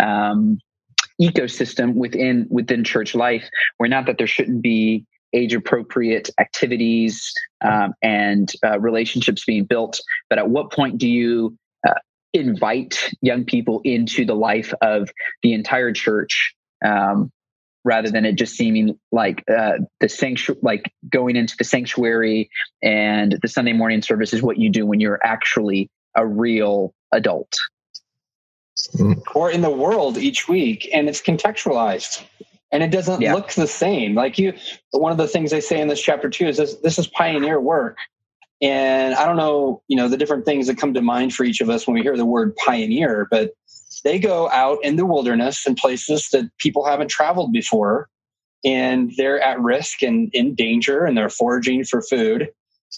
um, 0.00 0.58
ecosystem 1.22 1.94
within 1.94 2.48
within 2.50 2.82
church 2.82 3.14
life 3.14 3.48
where 3.76 3.88
not 3.88 4.06
that 4.06 4.18
there 4.18 4.26
shouldn't 4.26 4.62
be 4.62 5.06
age 5.32 5.54
appropriate 5.54 6.28
activities 6.40 7.32
um, 7.64 7.92
and 8.02 8.52
uh, 8.66 8.78
relationships 8.80 9.44
being 9.44 9.64
built 9.64 10.00
but 10.28 10.40
at 10.40 10.50
what 10.50 10.72
point 10.72 10.98
do 10.98 11.08
you 11.08 11.56
uh, 11.88 11.94
invite 12.32 13.10
young 13.22 13.44
people 13.44 13.80
into 13.84 14.24
the 14.24 14.34
life 14.34 14.74
of 14.82 15.08
the 15.44 15.52
entire 15.52 15.92
church 15.92 16.52
um, 16.84 17.30
rather 17.84 18.10
than 18.10 18.24
it 18.24 18.34
just 18.36 18.56
seeming 18.56 18.98
like 19.12 19.44
uh, 19.48 19.74
the 20.00 20.08
sanctuary, 20.08 20.60
like 20.62 20.92
going 21.10 21.36
into 21.36 21.54
the 21.58 21.64
sanctuary 21.64 22.50
and 22.82 23.38
the 23.42 23.48
Sunday 23.48 23.72
morning 23.72 24.02
service 24.02 24.32
is 24.32 24.42
what 24.42 24.58
you 24.58 24.70
do 24.70 24.86
when 24.86 25.00
you're 25.00 25.20
actually 25.22 25.90
a 26.16 26.26
real 26.26 26.94
adult. 27.12 27.52
Mm-hmm. 28.96 29.20
Or 29.34 29.50
in 29.50 29.60
the 29.60 29.70
world 29.70 30.18
each 30.18 30.48
week, 30.48 30.88
and 30.92 31.08
it's 31.08 31.20
contextualized 31.20 32.24
and 32.74 32.82
it 32.82 32.90
doesn't 32.90 33.20
yeah. 33.20 33.32
look 33.32 33.52
the 33.52 33.68
same. 33.68 34.16
Like 34.16 34.36
you, 34.36 34.52
one 34.90 35.12
of 35.12 35.18
the 35.18 35.28
things 35.28 35.52
they 35.52 35.60
say 35.60 35.80
in 35.80 35.86
this 35.86 36.02
chapter 36.02 36.28
too 36.28 36.48
is 36.48 36.56
this, 36.56 36.74
this 36.78 36.98
is 36.98 37.06
pioneer 37.06 37.60
work. 37.60 37.96
And 38.60 39.14
I 39.14 39.26
don't 39.26 39.36
know, 39.36 39.80
you 39.86 39.96
know, 39.96 40.08
the 40.08 40.16
different 40.16 40.44
things 40.44 40.66
that 40.66 40.76
come 40.76 40.92
to 40.94 41.00
mind 41.00 41.34
for 41.34 41.44
each 41.44 41.60
of 41.60 41.70
us 41.70 41.86
when 41.86 41.94
we 41.94 42.02
hear 42.02 42.16
the 42.16 42.26
word 42.26 42.56
pioneer, 42.56 43.28
but 43.30 43.52
they 44.04 44.18
go 44.18 44.48
out 44.50 44.78
in 44.84 44.96
the 44.96 45.06
wilderness 45.06 45.66
and 45.66 45.76
places 45.76 46.28
that 46.32 46.50
people 46.58 46.84
haven't 46.84 47.10
traveled 47.10 47.52
before 47.52 48.08
and 48.64 49.12
they're 49.16 49.40
at 49.40 49.60
risk 49.60 50.02
and 50.02 50.30
in 50.32 50.54
danger 50.54 51.04
and 51.04 51.16
they're 51.16 51.28
foraging 51.28 51.84
for 51.84 52.02
food. 52.02 52.48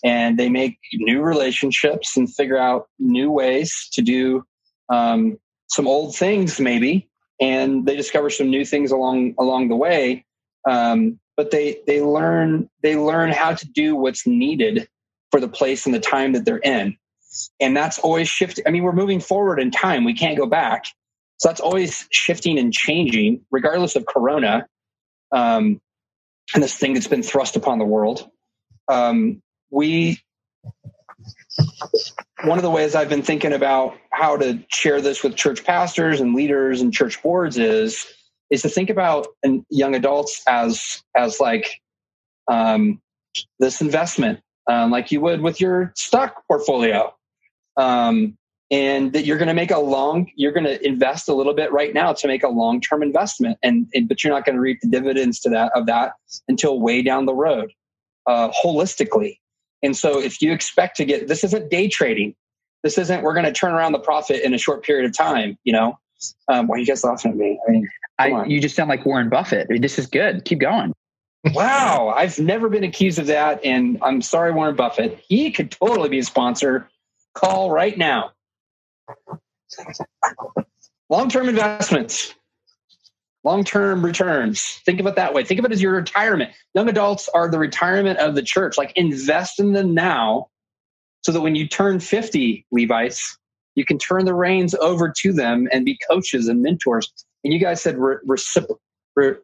And 0.04 0.38
they 0.38 0.48
make 0.50 0.78
new 0.92 1.22
relationships 1.22 2.16
and 2.16 2.32
figure 2.32 2.58
out 2.58 2.88
new 2.98 3.30
ways 3.30 3.88
to 3.94 4.02
do 4.02 4.44
um, 4.92 5.38
some 5.68 5.88
old 5.88 6.14
things 6.14 6.60
maybe. 6.60 7.08
And 7.40 7.86
they 7.86 7.96
discover 7.96 8.30
some 8.30 8.50
new 8.50 8.64
things 8.64 8.90
along 8.90 9.34
along 9.38 9.68
the 9.68 9.76
way. 9.76 10.24
Um, 10.68 11.18
but 11.36 11.50
they 11.50 11.80
they 11.86 12.02
learn 12.02 12.68
they 12.82 12.96
learn 12.96 13.30
how 13.30 13.54
to 13.54 13.66
do 13.66 13.96
what's 13.96 14.26
needed 14.26 14.88
for 15.30 15.40
the 15.40 15.48
place 15.48 15.86
and 15.86 15.94
the 15.94 16.00
time 16.00 16.32
that 16.32 16.44
they're 16.44 16.58
in. 16.58 16.96
And 17.60 17.76
that's 17.76 17.98
always 17.98 18.28
shifting. 18.28 18.64
I 18.66 18.70
mean, 18.70 18.82
we're 18.82 18.92
moving 18.92 19.20
forward 19.20 19.60
in 19.60 19.70
time. 19.70 20.04
We 20.04 20.14
can't 20.14 20.36
go 20.36 20.46
back. 20.46 20.84
So 21.38 21.48
that's 21.48 21.60
always 21.60 22.06
shifting 22.10 22.58
and 22.58 22.72
changing, 22.72 23.42
regardless 23.50 23.96
of 23.96 24.06
Corona 24.06 24.66
um, 25.32 25.80
and 26.54 26.62
this 26.62 26.76
thing 26.76 26.94
that's 26.94 27.08
been 27.08 27.22
thrust 27.22 27.56
upon 27.56 27.78
the 27.78 27.84
world. 27.84 28.30
Um, 28.88 29.42
we, 29.70 30.20
one 32.44 32.58
of 32.58 32.62
the 32.62 32.70
ways 32.70 32.94
I've 32.94 33.08
been 33.08 33.22
thinking 33.22 33.52
about 33.52 33.94
how 34.10 34.36
to 34.36 34.62
share 34.68 35.00
this 35.00 35.22
with 35.22 35.34
church 35.36 35.64
pastors 35.64 36.20
and 36.20 36.34
leaders 36.34 36.80
and 36.80 36.92
church 36.92 37.22
boards 37.22 37.58
is 37.58 38.06
is 38.48 38.62
to 38.62 38.68
think 38.68 38.90
about 38.90 39.26
young 39.70 39.96
adults 39.96 40.42
as 40.46 41.02
as 41.16 41.40
like 41.40 41.80
um, 42.48 43.00
this 43.58 43.80
investment, 43.80 44.40
um, 44.70 44.92
like 44.92 45.10
you 45.10 45.20
would 45.20 45.40
with 45.40 45.60
your 45.60 45.92
stock 45.96 46.44
portfolio. 46.46 47.12
Um, 47.76 48.36
and 48.70 49.12
that 49.12 49.24
you're 49.24 49.38
going 49.38 49.48
to 49.48 49.54
make 49.54 49.70
a 49.70 49.78
long 49.78 50.30
you're 50.34 50.52
going 50.52 50.64
to 50.64 50.84
invest 50.84 51.28
a 51.28 51.34
little 51.34 51.54
bit 51.54 51.72
right 51.72 51.94
now 51.94 52.12
to 52.12 52.26
make 52.26 52.42
a 52.42 52.48
long 52.48 52.80
term 52.80 53.02
investment. 53.02 53.58
And, 53.62 53.86
and, 53.94 54.08
but 54.08 54.24
you're 54.24 54.32
not 54.32 54.44
going 54.44 54.56
to 54.56 54.60
reap 54.60 54.80
the 54.80 54.88
dividends 54.88 55.40
to 55.40 55.50
that 55.50 55.72
of 55.74 55.86
that 55.86 56.12
until 56.48 56.80
way 56.80 57.02
down 57.02 57.26
the 57.26 57.34
road 57.34 57.72
uh, 58.26 58.50
holistically. 58.50 59.38
And 59.82 59.96
so 59.96 60.20
if 60.20 60.42
you 60.42 60.52
expect 60.52 60.96
to 60.96 61.04
get 61.04 61.28
this 61.28 61.44
isn't 61.44 61.70
day 61.70 61.88
trading. 61.88 62.34
This 62.82 62.98
isn't 62.98 63.22
we're 63.22 63.34
going 63.34 63.46
to 63.46 63.52
turn 63.52 63.72
around 63.72 63.92
the 63.92 63.98
profit 63.98 64.42
in 64.42 64.54
a 64.54 64.58
short 64.58 64.84
period 64.84 65.06
of 65.06 65.16
time 65.16 65.58
you 65.64 65.72
know? 65.72 65.98
Um, 66.48 66.66
why 66.66 66.76
are 66.76 66.78
you 66.78 66.86
guys 66.86 67.04
laughing 67.04 67.32
at 67.32 67.36
me? 67.36 67.60
I 67.66 67.70
mean 67.70 67.88
I, 68.18 68.44
you 68.46 68.60
just 68.60 68.74
sound 68.74 68.88
like 68.88 69.04
warren 69.04 69.28
buffett. 69.28 69.68
This 69.68 69.98
is 69.98 70.06
good. 70.06 70.44
Keep 70.44 70.60
going. 70.60 70.92
Wow. 71.52 72.14
I've 72.16 72.38
never 72.38 72.68
been 72.70 72.82
accused 72.82 73.18
of 73.18 73.26
that 73.26 73.64
and 73.64 73.98
i'm 74.02 74.22
sorry 74.22 74.50
warren 74.50 74.74
buffett. 74.74 75.22
He 75.28 75.52
could 75.52 75.70
totally 75.70 76.08
be 76.08 76.18
a 76.18 76.24
sponsor 76.24 76.88
call 77.36 77.70
right 77.70 77.96
now 77.96 78.32
Long 81.08 81.28
term 81.28 81.48
investments, 81.48 82.34
long 83.44 83.62
term 83.62 84.04
returns. 84.04 84.80
Think 84.84 84.98
of 84.98 85.06
it 85.06 85.16
that 85.16 85.34
way. 85.34 85.44
Think 85.44 85.60
of 85.60 85.64
it 85.64 85.72
as 85.72 85.80
your 85.80 85.94
retirement. 85.94 86.50
Young 86.74 86.88
adults 86.88 87.28
are 87.32 87.48
the 87.48 87.58
retirement 87.58 88.18
of 88.18 88.34
the 88.34 88.42
church. 88.42 88.76
Like 88.76 88.92
invest 88.96 89.60
in 89.60 89.72
them 89.72 89.94
now 89.94 90.48
so 91.22 91.32
that 91.32 91.40
when 91.40 91.54
you 91.54 91.68
turn 91.68 92.00
50, 92.00 92.66
Levites, 92.72 93.38
you 93.76 93.84
can 93.84 93.98
turn 93.98 94.24
the 94.24 94.34
reins 94.34 94.74
over 94.74 95.12
to 95.18 95.32
them 95.32 95.68
and 95.70 95.84
be 95.84 95.98
coaches 96.10 96.48
and 96.48 96.62
mentors. 96.62 97.12
And 97.44 97.52
you 97.52 97.60
guys 97.60 97.80
said 97.82 97.98
re- 97.98 98.16
recipro- 98.26 98.78
re- 99.14 99.34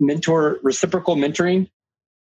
mentor, 0.00 0.58
reciprocal 0.62 1.16
mentoring. 1.16 1.68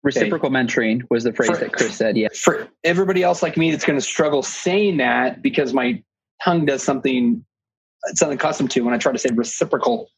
Reciprocal 0.03 0.50
okay. 0.50 0.55
mentoring 0.55 1.01
was 1.10 1.24
the 1.24 1.31
phrase 1.31 1.51
for, 1.51 1.57
that 1.57 1.72
Chris 1.72 1.95
said. 1.95 2.17
Yeah. 2.17 2.27
For 2.36 2.67
everybody 2.83 3.24
else 3.24 3.41
like 3.41 3.55
me 3.55 3.72
that's 3.72 3.86
going 3.86 3.98
to 3.98 4.05
struggle 4.05 4.43
saying 4.43 4.98
that 4.98 5.41
because 5.41 5.74
my 5.74 6.03
tongue 6.43 6.65
does 6.65 6.83
something 6.83 7.45
it's 8.05 8.22
unaccustomed 8.22 8.72
to 8.72 8.81
when 8.81 8.93
I 8.93 8.98
try 8.98 9.12
to 9.12 9.17
say 9.17 9.29
reciprocal. 9.33 10.10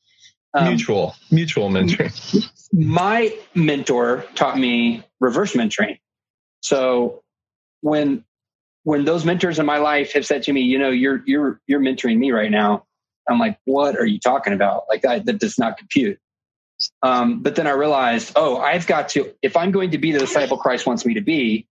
Um, 0.53 0.69
mutual, 0.69 1.15
mutual 1.31 1.69
mentoring. 1.69 2.45
My 2.73 3.37
mentor 3.53 4.25
taught 4.35 4.57
me 4.57 5.03
reverse 5.19 5.53
mentoring. 5.53 5.99
So 6.61 7.23
when 7.81 8.23
when 8.83 9.05
those 9.05 9.25
mentors 9.25 9.59
in 9.59 9.65
my 9.65 9.77
life 9.77 10.13
have 10.13 10.25
said 10.25 10.43
to 10.43 10.53
me, 10.53 10.61
you 10.61 10.79
know, 10.79 10.89
you're 10.89 11.21
you're 11.25 11.61
you're 11.67 11.81
mentoring 11.81 12.17
me 12.17 12.31
right 12.31 12.49
now, 12.49 12.85
I'm 13.29 13.39
like, 13.39 13.59
what 13.65 13.97
are 13.97 14.05
you 14.05 14.19
talking 14.19 14.53
about? 14.53 14.83
Like 14.89 15.01
that, 15.01 15.25
that 15.25 15.39
does 15.39 15.57
not 15.57 15.77
compute. 15.77 16.17
Um, 17.01 17.41
but 17.41 17.55
then 17.55 17.67
I 17.67 17.72
realized, 17.72 18.34
oh, 18.36 18.58
I've 18.58 18.88
got 18.88 19.10
to, 19.10 19.34
if 19.41 19.55
I'm 19.55 19.72
going 19.72 19.91
to 19.91 19.98
be 19.98 20.12
the 20.12 20.20
disciple 20.20 20.58
Christ 20.58 20.86
wants 20.86 21.05
me 21.05 21.13
to 21.13 21.22
be, 21.22 21.67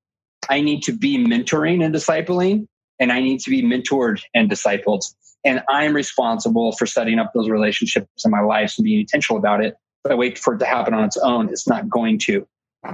I 0.48 0.60
need 0.60 0.82
to 0.84 0.92
be 0.92 1.18
mentoring 1.18 1.84
and 1.84 1.94
discipling, 1.94 2.66
and 2.98 3.12
I 3.12 3.20
need 3.20 3.40
to 3.40 3.50
be 3.50 3.62
mentored 3.62 4.22
and 4.34 4.50
discipled. 4.50 5.02
And 5.44 5.62
I'm 5.68 5.94
responsible 5.94 6.72
for 6.72 6.86
setting 6.86 7.18
up 7.18 7.32
those 7.34 7.48
relationships 7.48 8.24
in 8.24 8.30
my 8.30 8.40
life 8.40 8.74
and 8.78 8.84
being 8.84 9.00
intentional 9.00 9.38
about 9.38 9.62
it. 9.64 9.76
If 10.04 10.12
I 10.12 10.14
wait 10.14 10.38
for 10.38 10.54
it 10.54 10.58
to 10.58 10.66
happen 10.66 10.94
on 10.94 11.04
its 11.04 11.16
own, 11.16 11.48
it's 11.48 11.68
not 11.68 11.88
going 11.88 12.18
to. 12.20 12.46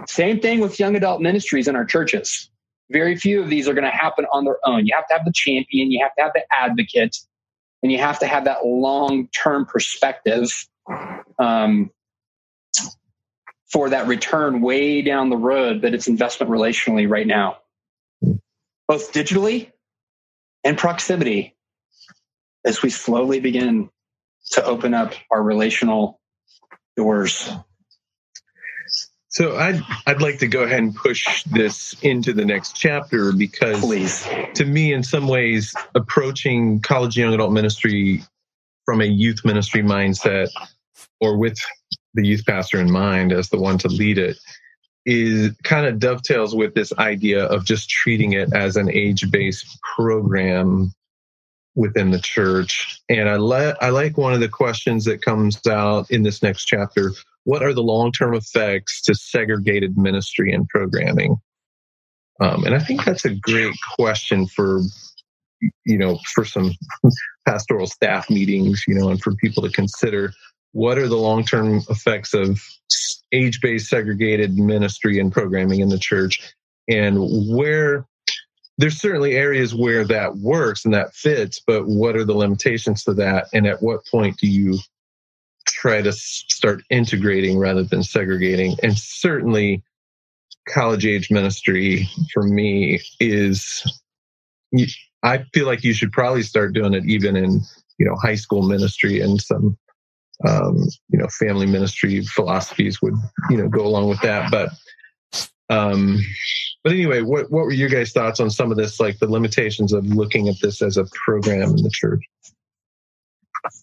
Same 0.06 0.40
thing 0.40 0.60
with 0.60 0.78
young 0.78 0.94
adult 0.96 1.20
ministries 1.20 1.66
in 1.66 1.76
our 1.76 1.84
churches. 1.84 2.50
Very 2.90 3.16
few 3.16 3.40
of 3.40 3.48
these 3.50 3.68
are 3.68 3.74
going 3.74 3.84
to 3.84 3.96
happen 3.96 4.26
on 4.32 4.44
their 4.44 4.58
own. 4.64 4.86
You 4.86 4.94
have 4.94 5.06
to 5.08 5.14
have 5.14 5.24
the 5.24 5.32
champion, 5.32 5.90
you 5.90 6.00
have 6.02 6.14
to 6.16 6.22
have 6.22 6.32
the 6.34 6.42
advocate, 6.56 7.16
and 7.82 7.90
you 7.90 7.98
have 7.98 8.18
to 8.20 8.26
have 8.26 8.44
that 8.44 8.64
long 8.64 9.28
term 9.28 9.64
perspective 9.64 10.50
um, 11.38 11.90
for 13.70 13.90
that 13.90 14.06
return 14.06 14.60
way 14.60 15.02
down 15.02 15.30
the 15.30 15.36
road 15.36 15.82
that 15.82 15.94
it's 15.94 16.08
investment 16.08 16.50
relationally 16.50 17.08
right 17.08 17.26
now, 17.26 17.58
both 18.88 19.12
digitally 19.12 19.70
and 20.64 20.76
proximity 20.76 21.54
as 22.64 22.82
we 22.82 22.90
slowly 22.90 23.40
begin 23.40 23.88
to 24.52 24.64
open 24.64 24.92
up 24.92 25.14
our 25.30 25.42
relational 25.42 26.20
doors. 26.96 27.50
So 29.28 29.56
I'd 29.56 29.80
I'd 30.08 30.20
like 30.20 30.40
to 30.40 30.48
go 30.48 30.64
ahead 30.64 30.80
and 30.80 30.94
push 30.94 31.44
this 31.44 31.94
into 32.02 32.32
the 32.32 32.44
next 32.44 32.74
chapter 32.74 33.32
because 33.32 33.78
Please. 33.78 34.26
to 34.54 34.64
me 34.64 34.92
in 34.92 35.04
some 35.04 35.28
ways 35.28 35.72
approaching 35.94 36.80
college 36.80 37.16
young 37.16 37.32
adult 37.32 37.52
ministry 37.52 38.24
from 38.84 39.00
a 39.00 39.04
youth 39.04 39.44
ministry 39.44 39.82
mindset 39.82 40.48
or 41.20 41.36
with 41.36 41.56
the 42.14 42.26
youth 42.26 42.44
pastor 42.46 42.80
in 42.80 42.90
mind 42.90 43.32
as 43.32 43.48
the 43.48 43.58
one 43.58 43.78
to 43.78 43.88
lead 43.88 44.18
it 44.18 44.36
is 45.06 45.56
kind 45.64 45.86
of 45.86 45.98
dovetails 45.98 46.54
with 46.54 46.74
this 46.74 46.92
idea 46.98 47.44
of 47.46 47.64
just 47.64 47.88
treating 47.88 48.32
it 48.32 48.52
as 48.52 48.76
an 48.76 48.90
age-based 48.90 49.78
program 49.96 50.92
within 51.74 52.10
the 52.10 52.18
church. 52.18 53.00
And 53.08 53.28
I, 53.28 53.36
le- 53.36 53.76
I 53.80 53.90
like 53.90 54.18
one 54.18 54.34
of 54.34 54.40
the 54.40 54.48
questions 54.48 55.04
that 55.06 55.22
comes 55.22 55.66
out 55.66 56.10
in 56.10 56.22
this 56.22 56.42
next 56.42 56.66
chapter. 56.66 57.12
What 57.44 57.62
are 57.62 57.72
the 57.72 57.82
long 57.82 58.12
term 58.12 58.34
effects 58.34 59.00
to 59.02 59.14
segregated 59.14 59.96
ministry 59.96 60.52
and 60.52 60.68
programming? 60.68 61.36
Um, 62.40 62.64
and 62.64 62.74
I 62.74 62.78
think 62.78 63.04
that's 63.04 63.24
a 63.24 63.34
great 63.34 63.74
question 63.96 64.46
for, 64.46 64.80
you 65.84 65.98
know, 65.98 66.18
for 66.34 66.44
some 66.44 66.72
pastoral 67.46 67.86
staff 67.86 68.30
meetings, 68.30 68.84
you 68.86 68.94
know, 68.94 69.10
and 69.10 69.20
for 69.20 69.34
people 69.36 69.62
to 69.62 69.70
consider 69.70 70.32
what 70.72 70.98
are 70.98 71.08
the 71.08 71.16
long 71.16 71.44
term 71.44 71.82
effects 71.88 72.34
of 72.34 72.60
age 73.32 73.60
based 73.60 73.88
segregated 73.88 74.56
ministry 74.56 75.18
and 75.18 75.32
programming 75.32 75.80
in 75.80 75.88
the 75.88 75.98
church 75.98 76.54
and 76.88 77.18
where 77.48 78.06
there's 78.80 78.98
certainly 78.98 79.34
areas 79.34 79.74
where 79.74 80.04
that 80.06 80.36
works 80.38 80.86
and 80.86 80.94
that 80.94 81.14
fits, 81.14 81.60
but 81.66 81.86
what 81.86 82.16
are 82.16 82.24
the 82.24 82.34
limitations 82.34 83.04
to 83.04 83.12
that? 83.14 83.46
And 83.52 83.66
at 83.66 83.82
what 83.82 84.06
point 84.06 84.38
do 84.38 84.46
you 84.46 84.78
try 85.66 86.00
to 86.00 86.12
start 86.12 86.82
integrating 86.88 87.58
rather 87.58 87.82
than 87.82 88.02
segregating? 88.02 88.76
And 88.82 88.96
certainly, 88.96 89.82
college 90.66 91.04
age 91.04 91.30
ministry 91.30 92.08
for 92.32 92.42
me 92.42 93.00
is, 93.18 93.84
I 95.22 95.44
feel 95.52 95.66
like 95.66 95.84
you 95.84 95.92
should 95.92 96.12
probably 96.12 96.42
start 96.42 96.72
doing 96.72 96.94
it 96.94 97.04
even 97.04 97.36
in, 97.36 97.60
you 97.98 98.06
know, 98.06 98.16
high 98.16 98.36
school 98.36 98.62
ministry 98.62 99.20
and 99.20 99.40
some, 99.40 99.76
um, 100.46 100.76
you 101.08 101.18
know, 101.18 101.26
family 101.28 101.66
ministry 101.66 102.22
philosophies 102.24 103.00
would, 103.02 103.14
you 103.50 103.56
know, 103.56 103.68
go 103.68 103.86
along 103.86 104.08
with 104.08 104.20
that. 104.22 104.50
But, 104.50 104.70
um, 105.68 106.18
but 106.82 106.92
anyway, 106.92 107.22
what 107.22 107.50
what 107.50 107.64
were 107.64 107.72
your 107.72 107.88
guys' 107.88 108.12
thoughts 108.12 108.40
on 108.40 108.50
some 108.50 108.70
of 108.70 108.76
this, 108.76 108.98
like 108.98 109.18
the 109.18 109.30
limitations 109.30 109.92
of 109.92 110.06
looking 110.06 110.48
at 110.48 110.56
this 110.62 110.82
as 110.82 110.96
a 110.96 111.04
program 111.24 111.70
in 111.70 111.82
the 111.82 111.90
church? 111.92 112.22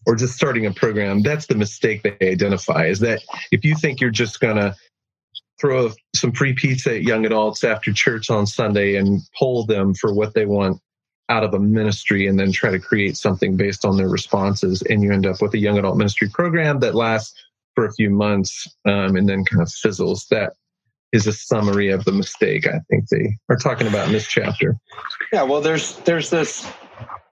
Or 0.08 0.16
just 0.16 0.36
starting 0.36 0.66
a 0.66 0.74
program. 0.74 1.22
That's 1.22 1.46
the 1.46 1.56
mistake 1.56 2.02
they 2.02 2.32
identify 2.32 2.88
is 2.88 3.00
that 3.02 3.22
if 3.52 3.64
you 3.64 3.76
think 3.76 4.02
you're 4.02 4.10
just 4.10 4.40
gonna 4.40 4.76
throw 5.62 5.92
some 6.16 6.32
free 6.32 6.54
pizza 6.54 6.96
at 6.96 7.04
young 7.04 7.26
adults 7.26 7.64
after 7.64 7.94
church 7.94 8.30
on 8.30 8.48
Sunday 8.48 8.96
and 8.96 9.22
poll 9.38 9.66
them 9.66 9.94
for 9.94 10.14
what 10.14 10.34
they 10.34 10.46
want 10.46 10.82
out 11.30 11.44
of 11.44 11.54
a 11.54 11.60
ministry 11.60 12.28
and 12.28 12.40
then 12.40 12.52
try 12.52 12.72
to 12.72 12.80
create 12.80 13.18
something 13.18 13.58
based 13.58 13.86
on 13.86 13.98
their 13.98 14.08
responses 14.08 14.82
and 14.84 15.04
you 15.04 15.12
end 15.12 15.26
up 15.26 15.42
with 15.42 15.54
a 15.54 15.58
young 15.58 15.78
adult 15.78 15.98
ministry 15.98 16.30
program 16.30 16.80
that 16.80 16.96
lasts 16.96 17.34
for 17.76 17.86
a 17.86 17.94
few 17.94 18.10
months 18.10 18.68
um, 18.86 19.16
and 19.16 19.28
then 19.28 19.44
kind 19.44 19.62
of 19.62 19.72
fizzles 19.72 20.26
that 20.32 20.54
is 21.12 21.28
a 21.28 21.34
summary 21.34 21.90
of 21.90 22.06
the 22.06 22.12
mistake 22.12 22.66
I 22.68 22.80
think 22.90 23.10
they 23.10 23.38
are 23.50 23.58
talking 23.58 23.88
about 23.88 24.08
in 24.08 24.14
this 24.14 24.28
chapter. 24.28 24.78
Yeah, 25.32 25.44
well, 25.44 25.62
there's 25.62 25.98
there's 26.00 26.30
this 26.30 26.70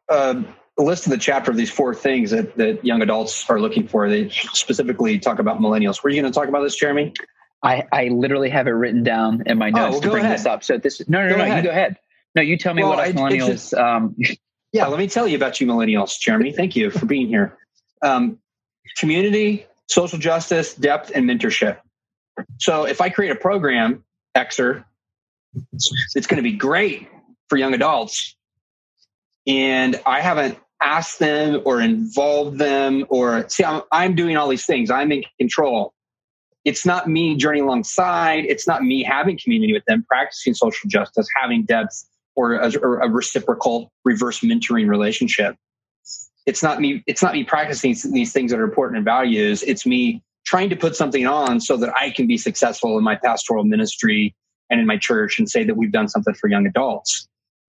uh, 0.09 0.41
list 0.77 1.07
in 1.07 1.11
the 1.11 1.17
chapter 1.17 1.51
of 1.51 1.57
these 1.57 1.71
four 1.71 1.93
things 1.93 2.31
that, 2.31 2.55
that 2.57 2.83
young 2.85 3.01
adults 3.01 3.49
are 3.49 3.59
looking 3.59 3.87
for. 3.87 4.09
They 4.09 4.29
specifically 4.29 5.19
talk 5.19 5.39
about 5.39 5.59
millennials. 5.59 6.03
Were 6.03 6.09
you 6.09 6.21
going 6.21 6.31
to 6.31 6.37
talk 6.37 6.49
about 6.49 6.63
this, 6.63 6.75
Jeremy? 6.75 7.13
I, 7.63 7.87
I 7.91 8.07
literally 8.09 8.49
have 8.49 8.67
it 8.67 8.71
written 8.71 9.03
down 9.03 9.43
in 9.45 9.57
my 9.57 9.71
notes 9.71 9.81
oh, 9.87 9.91
well, 9.91 10.01
to 10.01 10.09
bring 10.09 10.25
ahead. 10.25 10.39
this 10.39 10.45
up. 10.45 10.63
So 10.63 10.77
this 10.77 11.01
no 11.07 11.27
no 11.27 11.35
no, 11.35 11.47
no 11.47 11.55
you 11.55 11.63
go 11.63 11.69
ahead. 11.69 11.97
No, 12.35 12.41
you 12.41 12.57
tell 12.57 12.73
me 12.73 12.83
well, 12.83 12.97
what 12.97 13.15
millennials. 13.15 13.47
Just, 13.47 13.73
um, 13.73 14.15
yeah, 14.71 14.87
let 14.87 14.99
me 14.99 15.07
tell 15.07 15.27
you 15.27 15.37
about 15.37 15.61
you 15.61 15.67
millennials, 15.67 16.19
Jeremy. 16.19 16.51
Thank 16.51 16.75
you 16.75 16.91
for 16.91 17.05
being 17.05 17.27
here. 17.27 17.57
Um, 18.01 18.39
community, 18.97 19.65
social 19.87 20.19
justice, 20.19 20.73
depth, 20.73 21.11
and 21.15 21.29
mentorship. 21.29 21.79
So 22.59 22.85
if 22.85 22.99
I 22.99 23.09
create 23.09 23.31
a 23.31 23.35
program, 23.35 24.03
Xer, 24.35 24.83
it's 26.15 26.27
going 26.27 26.37
to 26.37 26.43
be 26.43 26.53
great 26.53 27.07
for 27.47 27.57
young 27.57 27.73
adults. 27.73 28.35
And 29.47 29.99
I 30.05 30.19
haven't 30.21 30.57
asked 30.81 31.19
them 31.19 31.61
or 31.63 31.79
involved 31.79 32.57
them 32.57 33.05
or 33.09 33.47
see, 33.47 33.63
I'm, 33.63 33.81
I'm 33.91 34.15
doing 34.15 34.35
all 34.35 34.49
these 34.49 34.65
things. 34.65 34.89
I'm 34.89 35.11
in 35.11 35.23
control. 35.39 35.93
It's 36.65 36.85
not 36.85 37.07
me 37.07 37.37
journeying 37.37 37.65
alongside. 37.65 38.45
It's 38.45 38.67
not 38.67 38.83
me 38.83 39.03
having 39.03 39.39
community 39.41 39.71
with 39.71 39.85
them, 39.85 40.03
practicing 40.07 40.53
social 40.55 40.89
justice, 40.89 41.27
having 41.39 41.63
depth 41.63 42.05
or 42.35 42.53
a, 42.53 42.71
or 42.79 42.99
a 42.99 43.09
reciprocal 43.09 43.91
reverse 44.03 44.39
mentoring 44.39 44.87
relationship. 44.87 45.55
It's 46.45 46.61
not 46.61 46.79
me. 46.79 47.03
It's 47.07 47.23
not 47.23 47.33
me 47.33 47.43
practicing 47.43 47.95
these 48.13 48.31
things 48.31 48.51
that 48.51 48.59
are 48.59 48.63
important 48.63 48.97
and 48.97 49.05
values. 49.05 49.63
It's 49.63 49.85
me 49.85 50.21
trying 50.45 50.69
to 50.69 50.75
put 50.75 50.95
something 50.95 51.25
on 51.25 51.59
so 51.59 51.75
that 51.77 51.91
I 51.99 52.11
can 52.11 52.27
be 52.27 52.37
successful 52.37 52.97
in 52.97 53.03
my 53.03 53.15
pastoral 53.15 53.63
ministry 53.63 54.35
and 54.69 54.79
in 54.79 54.85
my 54.85 54.97
church 54.97 55.39
and 55.39 55.49
say 55.49 55.63
that 55.63 55.75
we've 55.75 55.91
done 55.91 56.07
something 56.07 56.35
for 56.35 56.47
young 56.47 56.67
adults. 56.67 57.27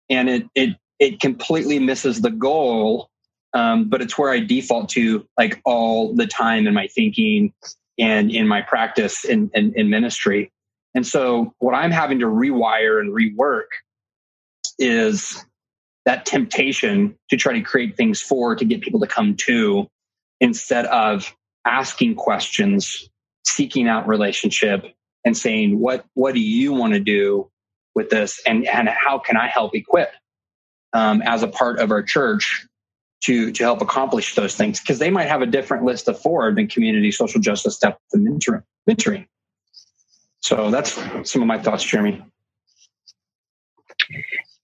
And 0.09 0.29
it 0.29 0.47
it 0.55 0.77
it 0.99 1.21
completely 1.21 1.79
misses 1.79 2.21
the 2.21 2.31
goal, 2.31 3.11
um, 3.55 3.89
but 3.89 4.03
it's 4.03 4.17
where 4.19 4.31
I 4.31 4.41
default 4.41 4.91
to 4.91 5.27
like 5.39 5.61
all 5.65 6.15
the 6.15 6.27
time 6.27 6.67
in 6.67 6.75
my 6.75 6.87
thinking 6.89 7.53
and 7.99 8.31
in 8.31 8.47
my 8.47 8.63
practice 8.63 9.25
in, 9.25 9.51
in, 9.55 9.73
in 9.77 9.91
ministry. 9.91 10.53
And 10.95 11.07
so 11.07 11.55
what 11.59 11.75
I'm 11.75 11.91
having 11.91 12.19
to 12.21 12.27
rewire 12.27 13.01
and 13.01 13.13
rework 13.13 13.67
is 14.81 15.45
that 16.07 16.27
temptation 16.27 17.15
to 17.29 17.37
try 17.37 17.53
to 17.53 17.61
create 17.61 17.97
things 17.97 18.21
for 18.21 18.57
to 18.57 18.65
get 18.65 18.81
people 18.81 19.01
to 19.01 19.07
come 19.07 19.37
to 19.37 19.87
instead 20.41 20.87
of 20.87 21.33
asking 21.65 22.15
questions, 22.17 23.09
seeking 23.47 23.87
out 23.87 24.09
relationship, 24.09 24.87
and 25.25 25.37
saying, 25.37 25.79
what, 25.79 26.05
what 26.15 26.35
do 26.35 26.41
you 26.41 26.73
want 26.73 26.95
to 26.95 27.01
do 27.01 27.51
with 27.95 28.09
this? 28.09 28.41
And, 28.47 28.67
and 28.67 28.89
how 28.89 29.19
can 29.19 29.37
I 29.37 29.49
help 29.49 29.75
equip 29.75 30.11
um, 30.93 31.23
as 31.23 31.43
a 31.43 31.49
part 31.49 31.79
of 31.79 31.91
our 31.91 32.03
church 32.03 32.67
to, 33.25 33.53
to 33.53 33.63
help 33.63 33.83
accomplish 33.83 34.35
those 34.35 34.55
things? 34.55 34.81
Because 34.81 34.99
they 34.99 35.11
might 35.11 35.29
have 35.29 35.43
a 35.43 35.47
different 35.47 35.85
list 35.85 36.09
of 36.09 36.19
four 36.19 36.53
than 36.55 36.67
community, 36.67 37.13
social 37.13 37.41
justice, 37.41 37.79
depth, 37.79 38.01
and 38.15 38.27
mentoring. 38.27 38.63
mentoring. 38.89 39.27
So 40.41 40.71
that's 40.71 40.99
some 41.31 41.43
of 41.43 41.49
my 41.49 41.59
thoughts, 41.59 41.85
Jeremy. 41.85 42.25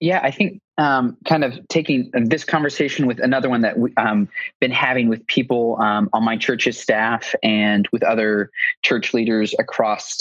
Yeah, 0.00 0.21
I 0.23 0.31
think 0.31 0.61
um, 0.79 1.17
kind 1.26 1.43
of 1.43 1.59
taking 1.69 2.11
this 2.12 2.45
conversation 2.45 3.07
with 3.07 3.19
another 3.19 3.49
one 3.49 3.62
that 3.62 3.79
we've 3.79 3.95
um, 3.97 4.29
been 4.61 4.71
having 4.71 5.09
with 5.09 5.26
people 5.26 5.81
um, 5.81 6.11
on 6.12 6.23
my 6.23 6.37
church's 6.37 6.79
staff 6.79 7.35
and 7.43 7.88
with 7.93 8.03
other 8.03 8.50
church 8.83 9.15
leaders 9.15 9.55
across 9.59 10.19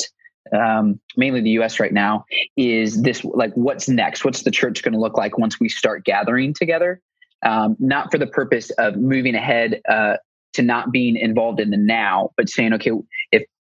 um, 0.53 1.00
mainly 1.17 1.41
the 1.41 1.51
US 1.51 1.79
right 1.79 1.91
now 1.91 2.25
is 2.55 3.01
this 3.01 3.24
like, 3.24 3.53
what's 3.55 3.89
next? 3.89 4.24
What's 4.24 4.44
the 4.44 4.51
church 4.51 4.84
going 4.84 4.94
to 4.94 5.00
look 5.00 5.17
like 5.17 5.38
once 5.38 5.60
we 5.60 5.70
start 5.70 6.05
gathering 6.05 6.53
together? 6.53 7.01
Um, 7.44 7.75
not 7.79 8.12
for 8.12 8.17
the 8.17 8.27
purpose 8.27 8.70
of 8.72 8.96
moving 8.96 9.36
ahead 9.36 9.82
uh, 9.89 10.17
to 10.53 10.62
not 10.62 10.91
being 10.91 11.15
involved 11.15 11.60
in 11.60 11.70
the 11.70 11.77
now, 11.77 12.32
but 12.38 12.50
saying, 12.50 12.74
okay, 12.74 12.91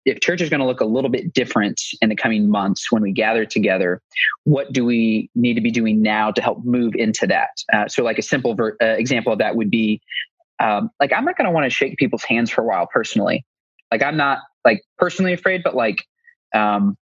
if 0.04 0.20
church 0.20 0.40
is 0.40 0.50
going 0.50 0.60
to 0.60 0.66
look 0.66 0.80
a 0.80 0.86
little 0.86 1.10
bit 1.10 1.32
different 1.32 1.80
in 2.00 2.08
the 2.08 2.16
coming 2.16 2.50
months 2.50 2.90
when 2.90 3.02
we 3.02 3.12
gather 3.12 3.44
together, 3.44 4.00
what 4.44 4.72
do 4.72 4.84
we 4.84 5.30
need 5.34 5.54
to 5.54 5.60
be 5.60 5.70
doing 5.70 6.02
now 6.02 6.30
to 6.30 6.42
help 6.42 6.64
move 6.64 6.94
into 6.94 7.26
that? 7.26 7.50
Uh, 7.72 7.88
so, 7.88 8.02
like 8.02 8.18
a 8.18 8.22
simple 8.22 8.54
ver- 8.54 8.76
uh, 8.82 8.86
example 8.86 9.32
of 9.32 9.38
that 9.38 9.56
would 9.56 9.70
be, 9.70 10.00
um, 10.60 10.90
like 11.00 11.12
I'm 11.12 11.24
not 11.24 11.36
going 11.36 11.46
to 11.46 11.52
want 11.52 11.64
to 11.64 11.70
shake 11.70 11.96
people's 11.96 12.24
hands 12.24 12.50
for 12.50 12.62
a 12.62 12.66
while 12.66 12.86
personally. 12.92 13.44
Like 13.90 14.02
I'm 14.02 14.16
not 14.16 14.38
like 14.64 14.82
personally 14.98 15.32
afraid, 15.32 15.62
but 15.62 15.74
like, 15.74 15.98
um, 16.54 16.96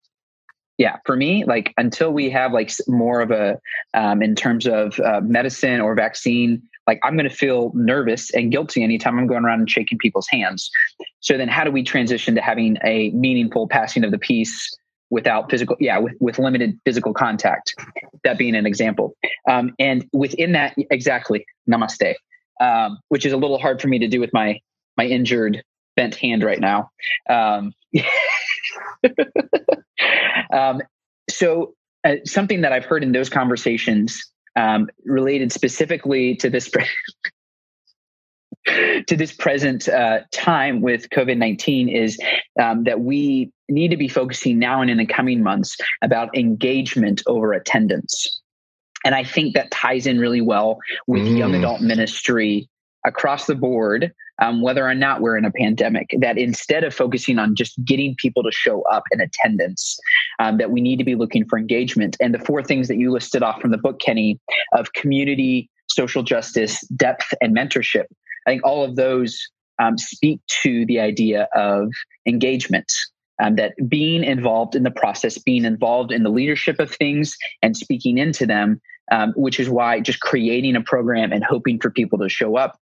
yeah, 0.77 0.97
for 1.05 1.15
me, 1.15 1.43
like 1.43 1.73
until 1.77 2.11
we 2.11 2.29
have 2.29 2.53
like 2.53 2.71
more 2.87 3.21
of 3.21 3.31
a, 3.31 3.59
um, 3.93 4.21
in 4.21 4.35
terms 4.35 4.67
of 4.67 4.99
uh, 4.99 5.21
medicine 5.21 5.81
or 5.81 5.95
vaccine 5.95 6.61
like 6.87 6.99
I'm 7.03 7.15
going 7.15 7.29
to 7.29 7.35
feel 7.35 7.71
nervous 7.75 8.33
and 8.33 8.51
guilty 8.51 8.83
anytime 8.83 9.19
I'm 9.19 9.27
going 9.27 9.43
around 9.43 9.59
and 9.59 9.69
shaking 9.69 9.97
people's 9.97 10.27
hands. 10.29 10.71
So 11.19 11.37
then 11.37 11.49
how 11.49 11.63
do 11.63 11.71
we 11.71 11.83
transition 11.83 12.33
to 12.35 12.41
having 12.41 12.77
a 12.83 13.11
meaningful 13.11 13.67
passing 13.67 14.03
of 14.03 14.11
the 14.11 14.17
peace 14.17 14.73
without 15.09 15.49
physical, 15.49 15.75
yeah, 15.79 15.97
with, 15.99 16.13
with 16.19 16.39
limited 16.39 16.79
physical 16.85 17.13
contact, 17.13 17.73
that 18.23 18.37
being 18.37 18.55
an 18.55 18.65
example. 18.65 19.15
Um, 19.49 19.73
and 19.79 20.05
within 20.13 20.53
that, 20.53 20.75
exactly, 20.91 21.45
namaste, 21.69 22.15
um, 22.59 22.99
which 23.09 23.25
is 23.25 23.33
a 23.33 23.37
little 23.37 23.59
hard 23.59 23.81
for 23.81 23.87
me 23.87 23.99
to 23.99 24.07
do 24.07 24.19
with 24.19 24.33
my, 24.33 24.59
my 24.97 25.05
injured 25.05 25.63
bent 25.95 26.15
hand 26.15 26.43
right 26.43 26.59
now. 26.59 26.89
Um, 27.29 27.73
um 30.51 30.81
so 31.29 31.73
uh, 32.03 32.15
something 32.25 32.61
that 32.61 32.71
I've 32.71 32.85
heard 32.85 33.03
in 33.03 33.11
those 33.11 33.29
conversations 33.29 34.31
um, 34.57 34.89
related 35.05 35.51
specifically 35.51 36.35
to 36.37 36.49
this 36.49 36.69
to 38.65 39.15
this 39.15 39.33
present 39.33 39.87
uh, 39.87 40.19
time 40.33 40.81
with 40.81 41.09
COVID 41.09 41.37
nineteen 41.37 41.87
is 41.87 42.19
um, 42.61 42.83
that 42.85 42.99
we 42.99 43.51
need 43.69 43.91
to 43.91 43.97
be 43.97 44.07
focusing 44.07 44.59
now 44.59 44.81
and 44.81 44.89
in 44.89 44.97
the 44.97 45.05
coming 45.05 45.43
months 45.43 45.77
about 46.01 46.35
engagement 46.37 47.21
over 47.27 47.53
attendance. 47.53 48.41
And 49.05 49.13
I 49.13 49.23
think 49.23 49.53
that 49.53 49.71
ties 49.71 50.07
in 50.07 50.19
really 50.19 50.41
well 50.41 50.79
with 51.05 51.21
mm. 51.21 51.37
young 51.37 51.53
adult 51.53 51.81
ministry 51.81 52.67
across 53.05 53.45
the 53.45 53.55
board, 53.55 54.13
um, 54.39 54.61
whether 54.61 54.87
or 54.87 54.93
not 54.93 55.21
we're 55.21 55.37
in 55.37 55.45
a 55.45 55.51
pandemic, 55.51 56.15
that 56.19 56.37
instead 56.37 56.83
of 56.83 56.93
focusing 56.93 57.39
on 57.39 57.55
just 57.55 57.73
getting 57.83 58.15
people 58.15 58.43
to 58.43 58.51
show 58.51 58.81
up 58.83 59.03
in 59.11 59.19
attendance, 59.19 59.99
um, 60.39 60.57
that 60.57 60.71
we 60.71 60.81
need 60.81 60.97
to 60.97 61.03
be 61.03 61.15
looking 61.15 61.47
for 61.47 61.57
engagement. 61.57 62.17
And 62.19 62.33
the 62.33 62.39
four 62.39 62.63
things 62.63 62.87
that 62.87 62.97
you 62.97 63.11
listed 63.11 63.43
off 63.43 63.61
from 63.61 63.71
the 63.71 63.77
book, 63.77 63.99
Kenny, 63.99 64.39
of 64.73 64.93
community, 64.93 65.69
social 65.87 66.23
justice, 66.23 66.81
depth, 66.89 67.33
and 67.41 67.55
mentorship, 67.55 68.05
I 68.45 68.51
think 68.51 68.65
all 68.65 68.83
of 68.83 68.95
those 68.95 69.39
um, 69.79 69.97
speak 69.97 70.39
to 70.63 70.85
the 70.85 70.99
idea 70.99 71.47
of 71.55 71.91
engagement. 72.25 72.91
Um, 73.39 73.55
that 73.57 73.75
being 73.87 74.23
involved 74.23 74.75
in 74.75 74.81
the 74.81 74.89
process, 74.89 75.37
being 75.37 75.63
involved 75.63 76.11
in 76.11 76.23
the 76.23 76.31
leadership 76.31 76.79
of 76.79 76.89
things 76.89 77.37
and 77.61 77.77
speaking 77.77 78.17
into 78.17 78.47
them, 78.47 78.81
um, 79.11 79.31
which 79.35 79.59
is 79.59 79.69
why 79.69 79.99
just 79.99 80.21
creating 80.21 80.75
a 80.75 80.81
program 80.81 81.31
and 81.31 81.43
hoping 81.43 81.79
for 81.79 81.91
people 81.91 82.17
to 82.17 82.29
show 82.29 82.57
up 82.57 82.79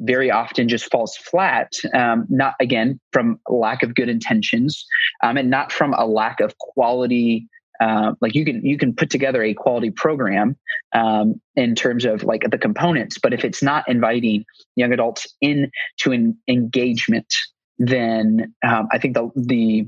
very 0.00 0.30
often 0.30 0.68
just 0.68 0.90
falls 0.90 1.16
flat, 1.16 1.72
um, 1.94 2.26
not 2.28 2.54
again 2.60 2.98
from 3.12 3.38
lack 3.48 3.82
of 3.82 3.94
good 3.94 4.08
intentions 4.08 4.86
um, 5.22 5.36
and 5.36 5.50
not 5.50 5.70
from 5.72 5.94
a 5.94 6.06
lack 6.06 6.40
of 6.40 6.56
quality. 6.58 7.46
Uh, 7.80 8.12
like 8.20 8.34
you 8.34 8.44
can 8.44 8.64
you 8.64 8.76
can 8.76 8.94
put 8.94 9.08
together 9.08 9.42
a 9.42 9.54
quality 9.54 9.90
program 9.90 10.56
um, 10.92 11.40
in 11.56 11.74
terms 11.74 12.04
of 12.04 12.24
like 12.24 12.42
the 12.50 12.58
components, 12.58 13.18
but 13.22 13.32
if 13.32 13.44
it's 13.44 13.62
not 13.62 13.88
inviting 13.88 14.44
young 14.76 14.92
adults 14.92 15.26
in 15.40 15.70
to 15.98 16.12
an 16.12 16.36
engagement, 16.46 17.32
then 17.78 18.54
um, 18.66 18.88
I 18.92 18.98
think 18.98 19.14
the 19.14 19.30
the 19.34 19.86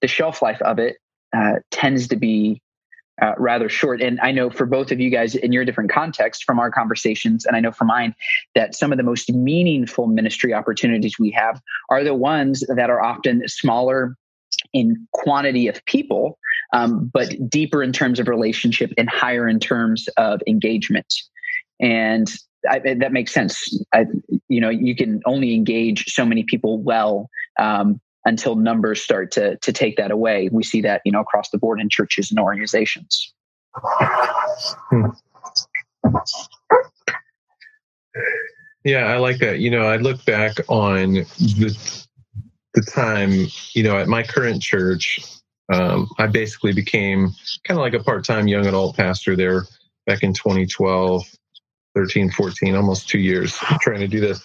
the 0.00 0.08
shelf 0.08 0.40
life 0.40 0.62
of 0.62 0.78
it 0.78 0.96
uh, 1.36 1.56
tends 1.70 2.08
to 2.08 2.16
be 2.16 2.62
uh, 3.20 3.34
rather 3.38 3.68
short. 3.68 4.00
And 4.00 4.18
I 4.20 4.32
know 4.32 4.50
for 4.50 4.66
both 4.66 4.90
of 4.90 5.00
you 5.00 5.10
guys 5.10 5.34
in 5.34 5.52
your 5.52 5.64
different 5.64 5.90
contexts 5.90 6.42
from 6.42 6.58
our 6.58 6.70
conversations, 6.70 7.44
and 7.44 7.56
I 7.56 7.60
know 7.60 7.72
for 7.72 7.84
mine, 7.84 8.14
that 8.54 8.74
some 8.74 8.92
of 8.92 8.98
the 8.98 9.04
most 9.04 9.30
meaningful 9.32 10.06
ministry 10.06 10.54
opportunities 10.54 11.18
we 11.18 11.30
have 11.32 11.60
are 11.90 12.04
the 12.04 12.14
ones 12.14 12.64
that 12.74 12.90
are 12.90 13.02
often 13.02 13.46
smaller 13.46 14.16
in 14.72 15.06
quantity 15.12 15.68
of 15.68 15.84
people, 15.84 16.38
um, 16.72 17.10
but 17.12 17.34
deeper 17.48 17.82
in 17.82 17.92
terms 17.92 18.20
of 18.20 18.28
relationship 18.28 18.92
and 18.96 19.08
higher 19.08 19.48
in 19.48 19.60
terms 19.60 20.08
of 20.16 20.40
engagement. 20.46 21.12
And 21.80 22.30
I, 22.68 22.78
that 22.78 23.12
makes 23.12 23.32
sense. 23.32 23.82
I, 23.94 24.04
you 24.48 24.60
know, 24.60 24.68
you 24.68 24.94
can 24.94 25.20
only 25.24 25.54
engage 25.54 26.04
so 26.12 26.26
many 26.26 26.44
people 26.44 26.78
well 26.78 27.30
um, 27.58 28.00
until 28.24 28.56
numbers 28.56 29.02
start 29.02 29.30
to 29.32 29.56
to 29.56 29.72
take 29.72 29.96
that 29.96 30.10
away. 30.10 30.48
We 30.52 30.62
see 30.62 30.80
that 30.82 31.02
you 31.04 31.12
know 31.12 31.20
across 31.20 31.50
the 31.50 31.58
board 31.58 31.80
in 31.80 31.88
churches 31.88 32.30
and 32.30 32.38
organizations. 32.40 33.32
Hmm. 33.74 35.06
Yeah, 38.84 39.06
I 39.06 39.18
like 39.18 39.38
that. 39.38 39.60
You 39.60 39.70
know, 39.70 39.86
I 39.86 39.96
look 39.96 40.24
back 40.24 40.56
on 40.68 41.12
the 41.12 42.06
the 42.74 42.82
time, 42.82 43.46
you 43.74 43.82
know, 43.82 43.98
at 43.98 44.08
my 44.08 44.22
current 44.22 44.62
church, 44.62 45.20
um, 45.72 46.08
I 46.18 46.26
basically 46.26 46.72
became 46.72 47.30
kind 47.64 47.78
of 47.78 47.82
like 47.82 47.94
a 47.94 48.02
part 48.02 48.24
time 48.24 48.48
young 48.48 48.66
adult 48.66 48.96
pastor 48.96 49.36
there 49.36 49.66
back 50.06 50.22
in 50.22 50.32
2012, 50.32 51.24
13, 51.94 52.30
14, 52.30 52.76
almost 52.76 53.08
two 53.08 53.18
years 53.18 53.56
trying 53.80 54.00
to 54.00 54.08
do 54.08 54.20
this 54.20 54.44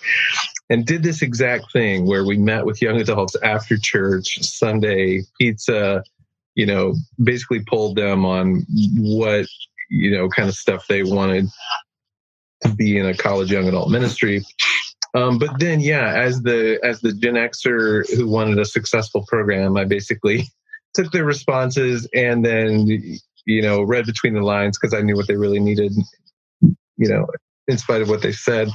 and 0.70 0.86
did 0.86 1.04
this 1.04 1.22
exact 1.22 1.72
thing 1.72 2.06
where 2.06 2.26
we 2.26 2.38
met 2.38 2.66
with 2.66 2.82
young 2.82 3.00
adults 3.00 3.36
after 3.44 3.78
church, 3.78 4.40
Sunday, 4.42 5.22
pizza, 5.40 6.04
you 6.56 6.66
know, 6.66 6.96
basically 7.24 7.60
pulled 7.60 7.96
them 7.96 8.26
on 8.26 8.66
what, 8.98 9.46
you 9.90 10.12
know, 10.12 10.28
kind 10.30 10.50
of 10.50 10.56
stuff 10.56 10.88
they 10.88 11.04
wanted 11.04 11.48
to 12.64 12.70
be 12.70 12.98
in 12.98 13.06
a 13.06 13.16
college 13.16 13.52
young 13.52 13.68
adult 13.68 13.92
ministry. 13.92 14.44
Um, 15.14 15.38
but 15.38 15.60
then, 15.60 15.80
yeah, 15.80 16.14
as 16.14 16.42
the 16.42 16.80
as 16.84 17.00
the 17.02 17.14
Gen 17.14 17.36
Xer 17.36 18.10
who 18.16 18.28
wanted 18.28 18.60
a 18.60 18.66
successful 18.66 19.24
program, 19.28 19.78
I 19.78 19.86
basically 19.86 20.46
took 20.94 21.12
their 21.12 21.26
responses 21.26 22.08
and 22.14 22.44
then 22.44 22.88
you 23.46 23.62
know, 23.62 23.84
read 23.84 24.06
between 24.06 24.34
the 24.34 24.42
lines 24.42 24.78
because 24.78 24.94
I 24.94 25.02
knew 25.02 25.16
what 25.16 25.28
they 25.28 25.36
really 25.36 25.60
needed, 25.60 25.94
you 26.98 27.08
know, 27.08 27.28
in 27.68 27.78
spite 27.78 28.02
of 28.02 28.10
what 28.10 28.22
they 28.22 28.32
said. 28.32 28.70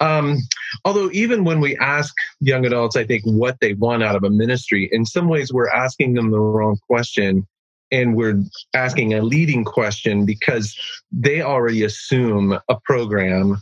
Um, 0.00 0.38
although, 0.84 1.10
even 1.12 1.44
when 1.44 1.60
we 1.60 1.76
ask 1.76 2.14
young 2.40 2.66
adults, 2.66 2.96
I 2.96 3.04
think 3.04 3.22
what 3.24 3.58
they 3.60 3.74
want 3.74 4.02
out 4.02 4.16
of 4.16 4.24
a 4.24 4.30
ministry, 4.30 4.88
in 4.90 5.06
some 5.06 5.28
ways, 5.28 5.52
we're 5.52 5.70
asking 5.70 6.14
them 6.14 6.30
the 6.30 6.40
wrong 6.40 6.78
question 6.88 7.46
and 7.92 8.16
we're 8.16 8.42
asking 8.74 9.14
a 9.14 9.22
leading 9.22 9.64
question 9.64 10.26
because 10.26 10.76
they 11.12 11.42
already 11.42 11.84
assume 11.84 12.58
a 12.68 12.80
program 12.84 13.58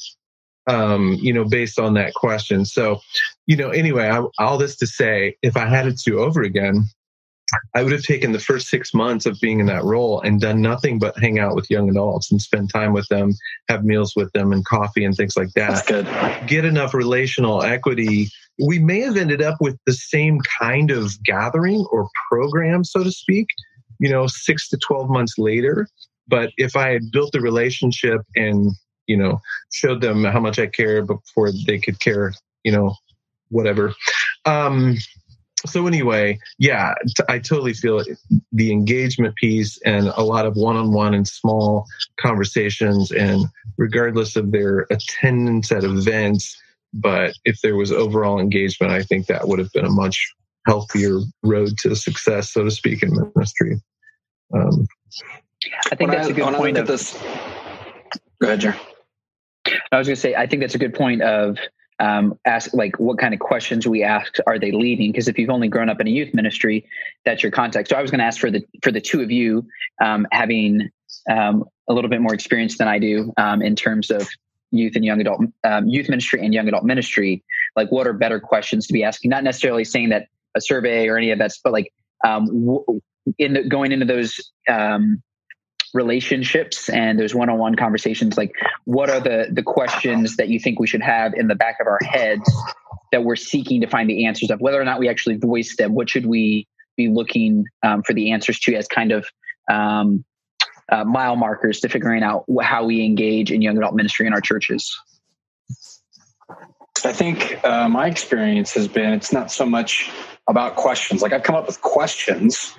um, 0.67 1.15
you 1.15 1.33
know, 1.33 1.45
based 1.45 1.79
on 1.79 1.95
that 1.95 2.15
question. 2.15 2.65
So, 2.65 3.01
you 3.47 3.57
know, 3.57 3.71
anyway, 3.71 4.09
I, 4.09 4.25
all 4.39 4.59
this 4.59 4.77
to 4.77 4.87
say, 4.87 5.37
if 5.43 5.57
I 5.57 5.67
had 5.67 5.87
it 5.87 5.99
to 6.01 6.21
over 6.21 6.43
again, 6.43 6.85
I 7.75 7.83
would 7.83 7.93
have 7.93 8.03
taken 8.03 8.33
the 8.33 8.39
first 8.39 8.69
six 8.69 8.95
months 8.95 9.27
of 9.27 9.41
being 9.41 9.61
in 9.61 9.67
that 9.67 9.85
role 9.85 10.21
and 10.21 10.41
done 10.41 10.61
nothing 10.61 10.99
but 10.99 11.19
hang 11.19 11.39
out 11.39 11.55
with 11.55 11.71
young 11.71 11.89
adults 11.89 12.31
and 12.31 12.41
spend 12.41 12.71
time 12.73 12.93
with 12.93 13.09
them, 13.09 13.35
have 13.69 13.85
meals 13.85 14.15
with 14.17 14.33
them 14.33 14.53
and 14.53 14.65
coffee 14.65 15.05
and 15.05 15.17
things 15.17 15.37
like 15.37 15.53
that. 15.55 15.87
That's 15.87 15.87
good. 15.87 16.49
Get 16.49 16.65
enough 16.65 16.95
relational 16.95 17.63
equity. 17.63 18.29
We 18.59 18.79
may 18.79 19.01
have 19.01 19.17
ended 19.17 19.43
up 19.43 19.57
with 19.61 19.79
the 19.87 19.95
same 19.95 20.41
kind 20.61 20.91
of 20.91 21.23
gathering 21.25 21.87
or 21.91 22.09
program, 22.31 22.85
so 22.85 23.03
to 23.03 23.11
speak, 23.11 23.47
you 23.99 24.11
know, 24.11 24.27
six 24.27 24.69
to 24.71 24.79
12 24.79 25.09
months 25.09 25.39
later. 25.39 25.89
But 26.29 26.51
if 26.57 26.77
I 26.77 26.91
had 26.91 27.11
built 27.11 27.33
the 27.33 27.41
relationship 27.41 28.21
and, 28.37 28.73
you 29.07 29.17
know, 29.17 29.41
showed 29.73 30.01
them 30.01 30.25
how 30.25 30.41
much 30.41 30.59
I 30.59 30.67
care 30.67 31.03
before 31.03 31.51
they 31.67 31.79
could 31.79 32.01
care, 32.01 32.33
you 32.65 32.73
know, 32.73 32.95
whatever. 33.49 33.95
Um, 34.45 34.97
so 35.67 35.87
anyway, 35.87 36.39
yeah, 36.59 36.95
t- 37.07 37.25
I 37.29 37.39
totally 37.39 37.75
feel 37.75 37.99
it. 37.99 38.09
the 38.53 38.73
engagement 38.73 39.37
piece 39.37 39.81
and 39.85 40.09
a 40.09 40.23
lot 40.23 40.47
of 40.47 40.57
one-on-one 40.57 41.15
and 41.15 41.27
small 41.27 41.87
conversations, 42.19 43.11
and 43.11 43.47
regardless 43.79 44.37
of 44.37 44.51
their 44.53 44.87
attendance 44.91 45.71
at 45.73 45.85
events, 45.85 46.61
but 46.93 47.35
if 47.45 47.61
there 47.63 47.77
was 47.77 47.93
overall 47.93 48.39
engagement, 48.39 48.93
I 48.93 49.03
think 49.03 49.27
that 49.27 49.49
would 49.49 49.59
have 49.59 49.73
been 49.73 49.87
a 49.87 49.91
much 49.91 50.33
healthier 50.67 51.21
road 51.43 51.77
to 51.79 51.97
success, 51.97 52.53
so 52.53 52.65
to 52.65 52.71
speak, 52.71 53.03
in 53.03 53.17
ministry. 53.35 53.81
Um, 54.55 54.87
I 55.91 55.95
think 55.95 56.11
that's 56.11 56.29
I, 56.29 56.31
a 56.31 56.35
good 56.35 56.55
point. 56.55 56.77
Of, 56.77 56.87
this, 56.87 57.17
go 58.41 58.49
ahead, 58.49 58.61
Jerry. 58.61 58.77
I 59.91 59.99
was 59.99 60.09
going 60.09 60.17
to 60.17 60.21
say, 60.21 60.35
I 60.35 60.47
think 60.47 60.61
that's 60.61 60.75
a 60.75 60.79
good 60.79 60.95
point 60.95 61.23
of 61.23 61.57
um, 61.99 62.39
ask 62.45 62.73
like 62.75 62.99
what 62.99 63.19
kind 63.19 63.35
of 63.35 63.41
questions 63.41 63.87
we 63.87 64.03
ask 64.03 64.37
are 64.47 64.59
they 64.59 64.73
leading? 64.73 65.13
Because 65.13 65.29
if 65.29 65.39
you've 65.39 65.51
only 65.51 65.69
grown 65.69 65.89
up 65.89 66.01
in 66.01 66.07
a 66.07 66.11
youth 66.11 66.35
ministry 66.35 66.87
that's 67.25 67.43
your 67.43 67.53
context. 67.53 67.91
So 67.91 67.97
i 67.97 68.03
was 68.03 68.11
going 68.11 68.19
to 68.19 68.25
ask 68.25 68.41
for 68.41 68.51
the 68.51 68.63
for 68.83 68.91
the 68.91 69.01
two 69.01 69.21
of 69.21 69.31
you 69.31 69.67
um, 70.03 70.27
having 70.33 70.91
um, 71.31 71.65
a 71.89 71.93
little 71.93 72.11
bit 72.11 72.21
more 72.21 72.35
experience 72.35 72.79
than 72.79 72.89
i 72.89 72.99
do 72.99 73.33
um, 73.37 73.63
in 73.63 73.77
terms 73.77 74.11
of 74.11 74.29
youth 74.71 74.97
and 74.97 75.05
young 75.05 75.21
adult 75.21 75.43
um, 75.65 75.87
youth 75.87 76.09
ministry 76.09 76.45
and 76.45 76.55
young 76.55 76.67
adult 76.67 76.85
ministry 76.85 77.45
like 77.77 77.91
what 77.91 78.07
are 78.07 78.13
better 78.13 78.41
questions 78.41 78.87
to 78.87 78.93
be 78.93 79.05
asking? 79.05 79.31
Not 79.31 79.45
necessarily 79.45 79.85
saying 79.85 80.11
that 80.11 80.27
a 80.55 80.61
survey 80.61 81.09
or 81.09 81.17
any 81.17 81.31
of 81.31 81.39
that's 81.39 81.61
but 81.63 81.73
like 81.73 81.93
um, 82.25 82.71
in 83.39 83.55
the, 83.55 83.65
going 83.65 83.93
into 83.93 84.07
those 84.07 84.53
relationships 85.93 86.89
and 86.89 87.19
those 87.19 87.35
one-on-one 87.35 87.75
conversations 87.75 88.39
like 88.39 88.53
what 88.85 89.11
are 89.11 89.21
the 89.21 89.49
the 89.53 89.63
questions 89.63 90.37
that 90.37 90.49
you 90.49 90.59
think 90.59 90.81
we 90.81 90.87
should 90.87 91.03
have 91.03 91.35
in 91.35 91.49
the 91.49 91.55
back 91.55 91.77
of 91.81 91.87
our 91.87 91.99
heads 92.03 92.51
that 93.13 93.25
we're 93.25 93.37
seeking 93.37 93.83
to 93.83 93.87
find 93.87 94.09
the 94.11 94.27
answers 94.27 94.51
of? 94.51 94.61
Whether 94.61 94.81
or 94.81 94.85
not 94.85 94.99
we 94.99 95.09
actually 95.09 95.37
voice 95.37 95.77
them 95.77 95.95
what 95.95 96.11
should 96.11 96.27
we 96.27 96.67
be 96.97 97.09
looking 97.09 97.67
um, 97.83 98.03
for 98.03 98.15
the 98.15 98.33
answers 98.33 98.59
to 98.61 98.75
as 98.75 98.89
kind 98.89 99.13
of 99.13 99.27
um, 99.71 100.25
uh, 100.91 101.05
mile 101.05 101.37
markers 101.37 101.81
to 101.81 101.89
figuring 101.89 102.23
out 102.23 102.45
how 102.63 102.85
we 102.85 103.05
engage 103.05 103.53
in 103.53 103.63
young 103.63 103.79
adult 103.79 103.95
ministry 103.95 104.27
in 104.27 104.33
our 104.33 104.41
churches? 104.41 104.99
I 107.05 107.13
think 107.13 107.63
uh, 107.65 107.89
my 107.89 108.07
experience 108.07 108.73
has 108.75 108.89
been 108.89 109.13
it's 109.13 109.33
not 109.33 109.51
so 109.51 109.67
much 109.67 110.11
about 110.49 110.77
questions. 110.77 111.23
Like 111.23 111.33
i've 111.33 111.43
come 111.43 111.55
up 111.55 111.67
with 111.67 111.81
questions 111.81 112.75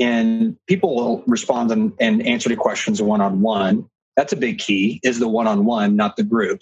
and 0.00 0.56
people 0.66 0.96
will 0.96 1.22
respond 1.26 1.70
and, 1.70 1.92
and 2.00 2.26
answer 2.26 2.48
the 2.48 2.56
questions 2.56 3.00
one 3.02 3.20
on 3.20 3.42
one. 3.42 3.88
That's 4.16 4.32
a 4.32 4.36
big 4.36 4.58
key 4.58 5.00
is 5.02 5.18
the 5.18 5.28
one 5.28 5.46
on 5.46 5.64
one, 5.64 5.94
not 5.94 6.16
the 6.16 6.22
group. 6.22 6.60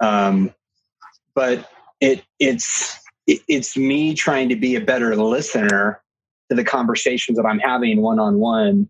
Um, 0.00 0.54
but 1.34 1.68
it 2.00 2.22
it's 2.38 2.98
it, 3.26 3.40
it's 3.48 3.76
me 3.76 4.14
trying 4.14 4.48
to 4.50 4.56
be 4.56 4.74
a 4.74 4.80
better 4.80 5.16
listener 5.16 6.02
to 6.50 6.56
the 6.56 6.64
conversations 6.64 7.38
that 7.38 7.46
I'm 7.46 7.58
having 7.58 8.02
one 8.02 8.18
on 8.18 8.38
one 8.38 8.88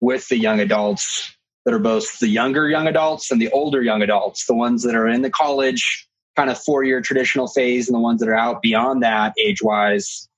with 0.00 0.28
the 0.28 0.36
young 0.36 0.60
adults 0.60 1.34
that 1.64 1.74
are 1.74 1.78
both 1.78 2.18
the 2.18 2.28
younger 2.28 2.68
young 2.68 2.86
adults 2.86 3.30
and 3.30 3.40
the 3.40 3.50
older 3.50 3.82
young 3.82 4.02
adults, 4.02 4.46
the 4.46 4.54
ones 4.54 4.82
that 4.82 4.94
are 4.94 5.08
in 5.08 5.22
the 5.22 5.30
college 5.30 6.06
kind 6.36 6.50
of 6.50 6.58
four 6.58 6.84
year 6.84 7.00
traditional 7.00 7.48
phase 7.48 7.88
and 7.88 7.94
the 7.94 8.00
ones 8.00 8.20
that 8.20 8.28
are 8.28 8.36
out 8.36 8.62
beyond 8.62 9.02
that 9.02 9.32
age 9.38 9.62
wise 9.62 10.28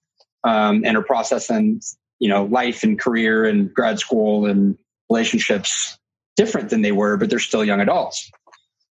um, 0.44 0.82
and 0.84 0.96
are 0.96 1.02
processing 1.02 1.80
you 2.20 2.28
know 2.28 2.44
life 2.44 2.82
and 2.82 3.00
career 3.00 3.44
and 3.44 3.72
grad 3.74 3.98
school 3.98 4.46
and 4.46 4.78
relationships 5.10 5.98
different 6.36 6.70
than 6.70 6.82
they 6.82 6.92
were 6.92 7.16
but 7.16 7.28
they're 7.28 7.38
still 7.38 7.64
young 7.64 7.80
adults. 7.80 8.30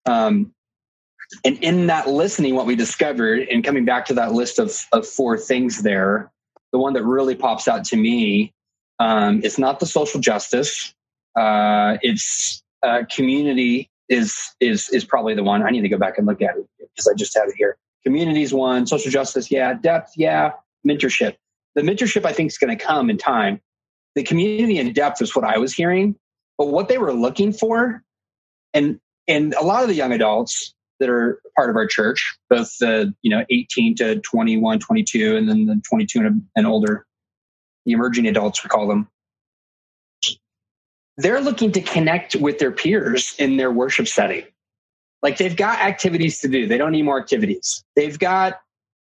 Um, 0.06 0.54
and 1.46 1.58
in 1.64 1.88
that 1.88 2.10
listening 2.10 2.56
what 2.56 2.66
we 2.66 2.76
discovered 2.76 3.48
and 3.50 3.64
coming 3.64 3.86
back 3.86 4.08
to 4.08 4.16
that 4.16 4.34
list 4.34 4.58
of, 4.58 4.76
of 4.92 5.08
four 5.08 5.38
things 5.38 5.84
there 5.84 6.32
the 6.72 6.80
one 6.80 6.94
that 6.94 7.04
really 7.04 7.36
pops 7.36 7.68
out 7.68 7.86
to 7.86 7.96
me 7.96 8.52
um, 9.00 9.42
it's 9.44 9.58
not 9.58 9.80
the 9.80 9.86
social 9.86 10.20
justice. 10.20 10.94
Uh, 11.36 11.98
it's 12.02 12.62
uh, 12.84 13.04
community 13.14 13.90
is 14.10 14.36
is 14.60 14.90
is 14.90 15.06
probably 15.06 15.34
the 15.36 15.44
one. 15.44 15.64
I 15.64 15.70
need 15.70 15.82
to 15.82 15.90
go 15.90 15.98
back 15.98 16.18
and 16.18 16.28
look 16.28 16.42
at 16.42 16.58
it 16.58 16.68
because 16.80 17.08
i 17.08 17.14
just 17.16 17.38
have 17.38 17.48
it 17.48 17.56
here. 17.58 17.78
Communities 18.04 18.54
one 18.54 18.88
social 18.88 19.12
justice 19.12 19.52
yeah 19.52 19.74
depth 19.74 20.14
yeah 20.16 20.52
mentorship 20.88 21.36
the 21.80 21.90
mentorship 21.90 22.26
I 22.26 22.34
think 22.34 22.52
is 22.52 22.58
going 22.58 22.76
to 22.78 22.84
come 22.84 23.10
in 23.10 23.18
time. 23.18 23.62
The 24.16 24.24
community 24.24 24.80
in 24.80 24.92
depth 24.92 25.22
is 25.22 25.34
what 25.36 25.46
I 25.46 25.58
was 25.58 25.74
hearing, 25.74 26.16
but 26.58 26.68
what 26.68 26.90
they 26.90 26.98
were 26.98 27.14
looking 27.14 27.54
for, 27.54 28.04
and 28.74 29.00
and 29.28 29.54
a 29.54 29.64
lot 29.64 29.84
of 29.84 29.88
the 29.88 29.96
young 29.96 30.12
adults 30.12 30.74
that 31.00 31.10
are 31.10 31.42
part 31.56 31.70
of 31.70 31.78
our 31.78 31.88
church, 31.88 32.38
both 32.50 32.76
the 32.80 33.14
you 33.22 33.30
know 33.30 33.46
18 33.50 33.96
to 33.96 34.20
21, 34.20 34.80
22, 34.80 35.38
and 35.38 35.48
then 35.48 35.68
the 35.68 35.82
22 35.88 36.20
and, 36.20 36.42
and 36.56 36.68
older, 36.68 37.06
the 37.86 37.94
emerging 37.94 38.28
adults 38.28 38.62
we 38.64 38.68
call 38.68 38.88
them. 38.88 39.08
They're 41.18 41.42
looking 41.42 41.72
to 41.74 41.82
connect 41.82 42.36
with 42.36 42.60
their 42.60 42.72
peers 42.72 43.36
in 43.40 43.56
their 43.56 43.72
worship 43.72 44.08
setting. 44.08 44.44
Like 45.22 45.38
they've 45.38 45.56
got 45.56 45.80
activities 45.80 46.40
to 46.40 46.50
do. 46.50 46.68
They 46.68 46.78
don't 46.78 46.92
need 46.92 47.04
more 47.04 47.20
activities. 47.20 47.84
They've 47.96 48.18
got 48.18 48.60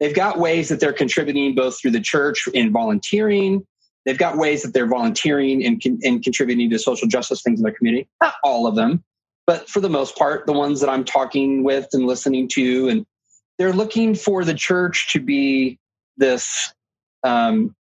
They've 0.00 0.14
got 0.14 0.38
ways 0.38 0.70
that 0.70 0.80
they're 0.80 0.94
contributing 0.94 1.54
both 1.54 1.78
through 1.78 1.90
the 1.90 2.00
church 2.00 2.48
in 2.54 2.72
volunteering. 2.72 3.66
They've 4.06 4.18
got 4.18 4.38
ways 4.38 4.62
that 4.62 4.72
they're 4.72 4.86
volunteering 4.86 5.64
and, 5.64 5.80
and 6.02 6.22
contributing 6.22 6.70
to 6.70 6.78
social 6.78 7.06
justice 7.06 7.42
things 7.42 7.60
in 7.60 7.64
their 7.64 7.74
community. 7.74 8.08
Not 8.22 8.34
all 8.42 8.66
of 8.66 8.74
them, 8.74 9.04
but 9.46 9.68
for 9.68 9.80
the 9.80 9.90
most 9.90 10.16
part, 10.16 10.46
the 10.46 10.54
ones 10.54 10.80
that 10.80 10.88
I'm 10.88 11.04
talking 11.04 11.62
with 11.64 11.88
and 11.92 12.06
listening 12.06 12.48
to, 12.52 12.88
and 12.88 13.06
they're 13.58 13.74
looking 13.74 14.14
for 14.14 14.42
the 14.42 14.54
church 14.54 15.12
to 15.12 15.20
be 15.20 15.78
this. 16.16 16.72
Um, 17.22 17.76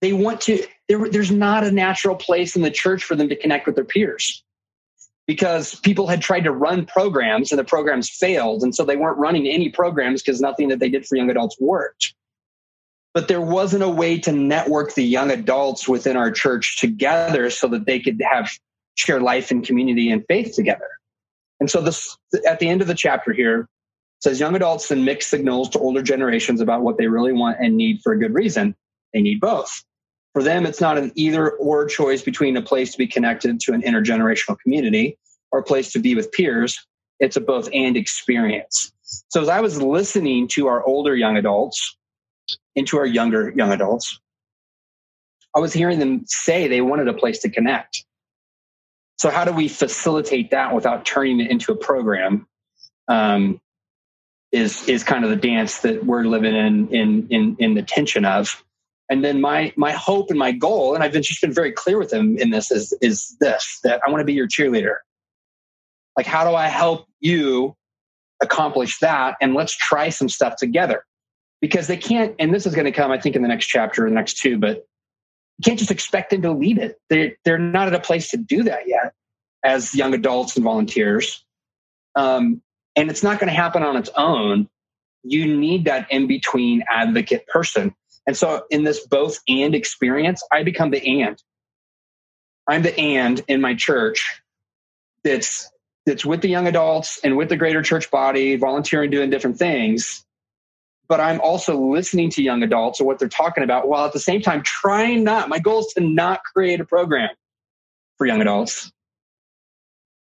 they 0.00 0.12
want 0.12 0.40
to. 0.42 0.64
There, 0.88 1.08
there's 1.08 1.32
not 1.32 1.64
a 1.64 1.72
natural 1.72 2.14
place 2.14 2.54
in 2.54 2.62
the 2.62 2.70
church 2.70 3.02
for 3.02 3.16
them 3.16 3.28
to 3.28 3.36
connect 3.36 3.66
with 3.66 3.74
their 3.74 3.84
peers 3.84 4.44
because 5.30 5.76
people 5.76 6.08
had 6.08 6.20
tried 6.20 6.42
to 6.42 6.50
run 6.50 6.84
programs 6.84 7.52
and 7.52 7.58
the 7.60 7.62
programs 7.62 8.10
failed. 8.10 8.64
And 8.64 8.74
so 8.74 8.84
they 8.84 8.96
weren't 8.96 9.16
running 9.16 9.46
any 9.46 9.68
programs 9.68 10.22
because 10.22 10.40
nothing 10.40 10.66
that 10.70 10.80
they 10.80 10.88
did 10.88 11.06
for 11.06 11.14
young 11.14 11.30
adults 11.30 11.56
worked. 11.60 12.14
But 13.14 13.28
there 13.28 13.40
wasn't 13.40 13.84
a 13.84 13.88
way 13.88 14.18
to 14.18 14.32
network 14.32 14.94
the 14.94 15.04
young 15.04 15.30
adults 15.30 15.88
within 15.88 16.16
our 16.16 16.32
church 16.32 16.80
together 16.80 17.48
so 17.48 17.68
that 17.68 17.86
they 17.86 18.00
could 18.00 18.20
have 18.28 18.50
share 18.96 19.20
life 19.20 19.52
and 19.52 19.64
community 19.64 20.10
and 20.10 20.24
faith 20.26 20.56
together. 20.56 20.88
And 21.60 21.70
so 21.70 21.80
this 21.80 22.18
at 22.44 22.58
the 22.58 22.68
end 22.68 22.80
of 22.80 22.88
the 22.88 22.94
chapter 22.96 23.32
here 23.32 23.68
says 24.18 24.40
young 24.40 24.56
adults 24.56 24.88
send 24.88 25.04
mixed 25.04 25.30
signals 25.30 25.68
to 25.68 25.78
older 25.78 26.02
generations 26.02 26.60
about 26.60 26.82
what 26.82 26.98
they 26.98 27.06
really 27.06 27.32
want 27.32 27.56
and 27.60 27.76
need 27.76 28.00
for 28.02 28.12
a 28.12 28.18
good 28.18 28.34
reason. 28.34 28.74
They 29.14 29.22
need 29.22 29.38
both. 29.38 29.84
For 30.32 30.42
them, 30.42 30.64
it's 30.64 30.80
not 30.80 30.96
an 30.96 31.12
either 31.16 31.50
or 31.50 31.86
choice 31.86 32.22
between 32.22 32.56
a 32.56 32.62
place 32.62 32.92
to 32.92 32.98
be 32.98 33.06
connected 33.06 33.60
to 33.60 33.72
an 33.72 33.82
intergenerational 33.82 34.58
community 34.60 35.18
or 35.50 35.60
a 35.60 35.64
place 35.64 35.92
to 35.92 35.98
be 35.98 36.14
with 36.14 36.30
peers. 36.32 36.78
It's 37.18 37.36
a 37.36 37.40
both 37.40 37.68
and 37.74 37.96
experience. 37.96 38.92
So 39.28 39.42
as 39.42 39.48
I 39.48 39.60
was 39.60 39.82
listening 39.82 40.48
to 40.48 40.68
our 40.68 40.84
older 40.84 41.16
young 41.16 41.36
adults 41.36 41.96
and 42.76 42.86
to 42.88 42.98
our 42.98 43.06
younger 43.06 43.52
young 43.56 43.72
adults, 43.72 44.20
I 45.54 45.58
was 45.58 45.72
hearing 45.72 45.98
them 45.98 46.22
say 46.26 46.68
they 46.68 46.80
wanted 46.80 47.08
a 47.08 47.14
place 47.14 47.40
to 47.40 47.50
connect. 47.50 48.04
So 49.18 49.30
how 49.30 49.44
do 49.44 49.52
we 49.52 49.68
facilitate 49.68 50.52
that 50.52 50.74
without 50.74 51.04
turning 51.04 51.40
it 51.40 51.50
into 51.50 51.72
a 51.72 51.76
program? 51.76 52.46
Um, 53.08 53.60
is 54.52 54.88
is 54.88 55.04
kind 55.04 55.24
of 55.24 55.30
the 55.30 55.36
dance 55.36 55.80
that 55.80 56.04
we're 56.04 56.24
living 56.24 56.54
in 56.54 56.88
in 56.88 57.28
in 57.28 57.56
in 57.58 57.74
the 57.74 57.82
tension 57.82 58.24
of 58.24 58.64
And 59.10 59.24
then 59.24 59.40
my 59.40 59.72
my 59.76 59.90
hope 59.90 60.30
and 60.30 60.38
my 60.38 60.52
goal, 60.52 60.94
and 60.94 61.02
I've 61.02 61.12
been 61.12 61.22
just 61.22 61.40
been 61.40 61.52
very 61.52 61.72
clear 61.72 61.98
with 61.98 62.10
them 62.10 62.38
in 62.38 62.50
this 62.50 62.70
is 62.70 62.96
is 63.02 63.36
this 63.40 63.80
that 63.82 64.00
I 64.06 64.10
want 64.10 64.20
to 64.20 64.24
be 64.24 64.32
your 64.32 64.46
cheerleader. 64.46 64.96
Like, 66.16 66.26
how 66.26 66.48
do 66.48 66.54
I 66.54 66.68
help 66.68 67.06
you 67.18 67.76
accomplish 68.40 68.98
that? 69.00 69.36
And 69.40 69.54
let's 69.54 69.76
try 69.76 70.08
some 70.10 70.28
stuff 70.28 70.56
together. 70.56 71.04
Because 71.60 71.88
they 71.88 71.96
can't, 71.96 72.34
and 72.38 72.54
this 72.54 72.64
is 72.66 72.74
going 72.74 72.86
to 72.86 72.92
come, 72.92 73.10
I 73.10 73.20
think, 73.20 73.36
in 73.36 73.42
the 73.42 73.48
next 73.48 73.66
chapter, 73.66 74.08
the 74.08 74.14
next 74.14 74.38
two, 74.38 74.58
but 74.58 74.86
you 75.58 75.64
can't 75.64 75.78
just 75.78 75.90
expect 75.90 76.30
them 76.30 76.40
to 76.42 76.52
lead 76.52 76.78
it. 76.78 76.98
They 77.10 77.36
they're 77.44 77.58
not 77.58 77.88
at 77.88 77.94
a 77.94 78.00
place 78.00 78.30
to 78.30 78.38
do 78.38 78.62
that 78.62 78.86
yet 78.88 79.12
as 79.62 79.94
young 79.94 80.14
adults 80.14 80.56
and 80.56 80.64
volunteers. 80.64 81.44
Um, 82.14 82.62
and 82.96 83.10
it's 83.10 83.22
not 83.22 83.38
going 83.40 83.48
to 83.48 83.54
happen 83.54 83.82
on 83.82 83.96
its 83.96 84.08
own. 84.16 84.68
You 85.22 85.54
need 85.56 85.84
that 85.84 86.10
in 86.10 86.26
between 86.26 86.82
advocate 86.88 87.46
person. 87.46 87.94
And 88.30 88.36
so 88.36 88.62
in 88.70 88.84
this 88.84 89.04
both 89.08 89.40
and 89.48 89.74
experience, 89.74 90.40
I 90.52 90.62
become 90.62 90.92
the 90.92 91.20
and. 91.20 91.36
I'm 92.68 92.82
the 92.82 92.96
and 92.96 93.42
in 93.48 93.60
my 93.60 93.74
church 93.74 94.24
that's 95.24 95.68
that's 96.06 96.24
with 96.24 96.40
the 96.40 96.48
young 96.48 96.68
adults 96.68 97.18
and 97.24 97.36
with 97.36 97.48
the 97.48 97.56
greater 97.56 97.82
church 97.82 98.08
body, 98.08 98.54
volunteering, 98.54 99.10
doing 99.10 99.30
different 99.30 99.58
things. 99.58 100.24
But 101.08 101.18
I'm 101.18 101.40
also 101.40 101.76
listening 101.76 102.30
to 102.30 102.42
young 102.44 102.62
adults 102.62 103.00
and 103.00 103.08
what 103.08 103.18
they're 103.18 103.28
talking 103.28 103.64
about 103.64 103.88
while 103.88 104.06
at 104.06 104.12
the 104.12 104.20
same 104.20 104.42
time 104.42 104.62
trying 104.62 105.24
not, 105.24 105.48
my 105.48 105.58
goal 105.58 105.80
is 105.80 105.92
to 105.94 106.00
not 106.00 106.44
create 106.54 106.78
a 106.78 106.84
program 106.84 107.30
for 108.16 108.28
young 108.28 108.40
adults. 108.40 108.92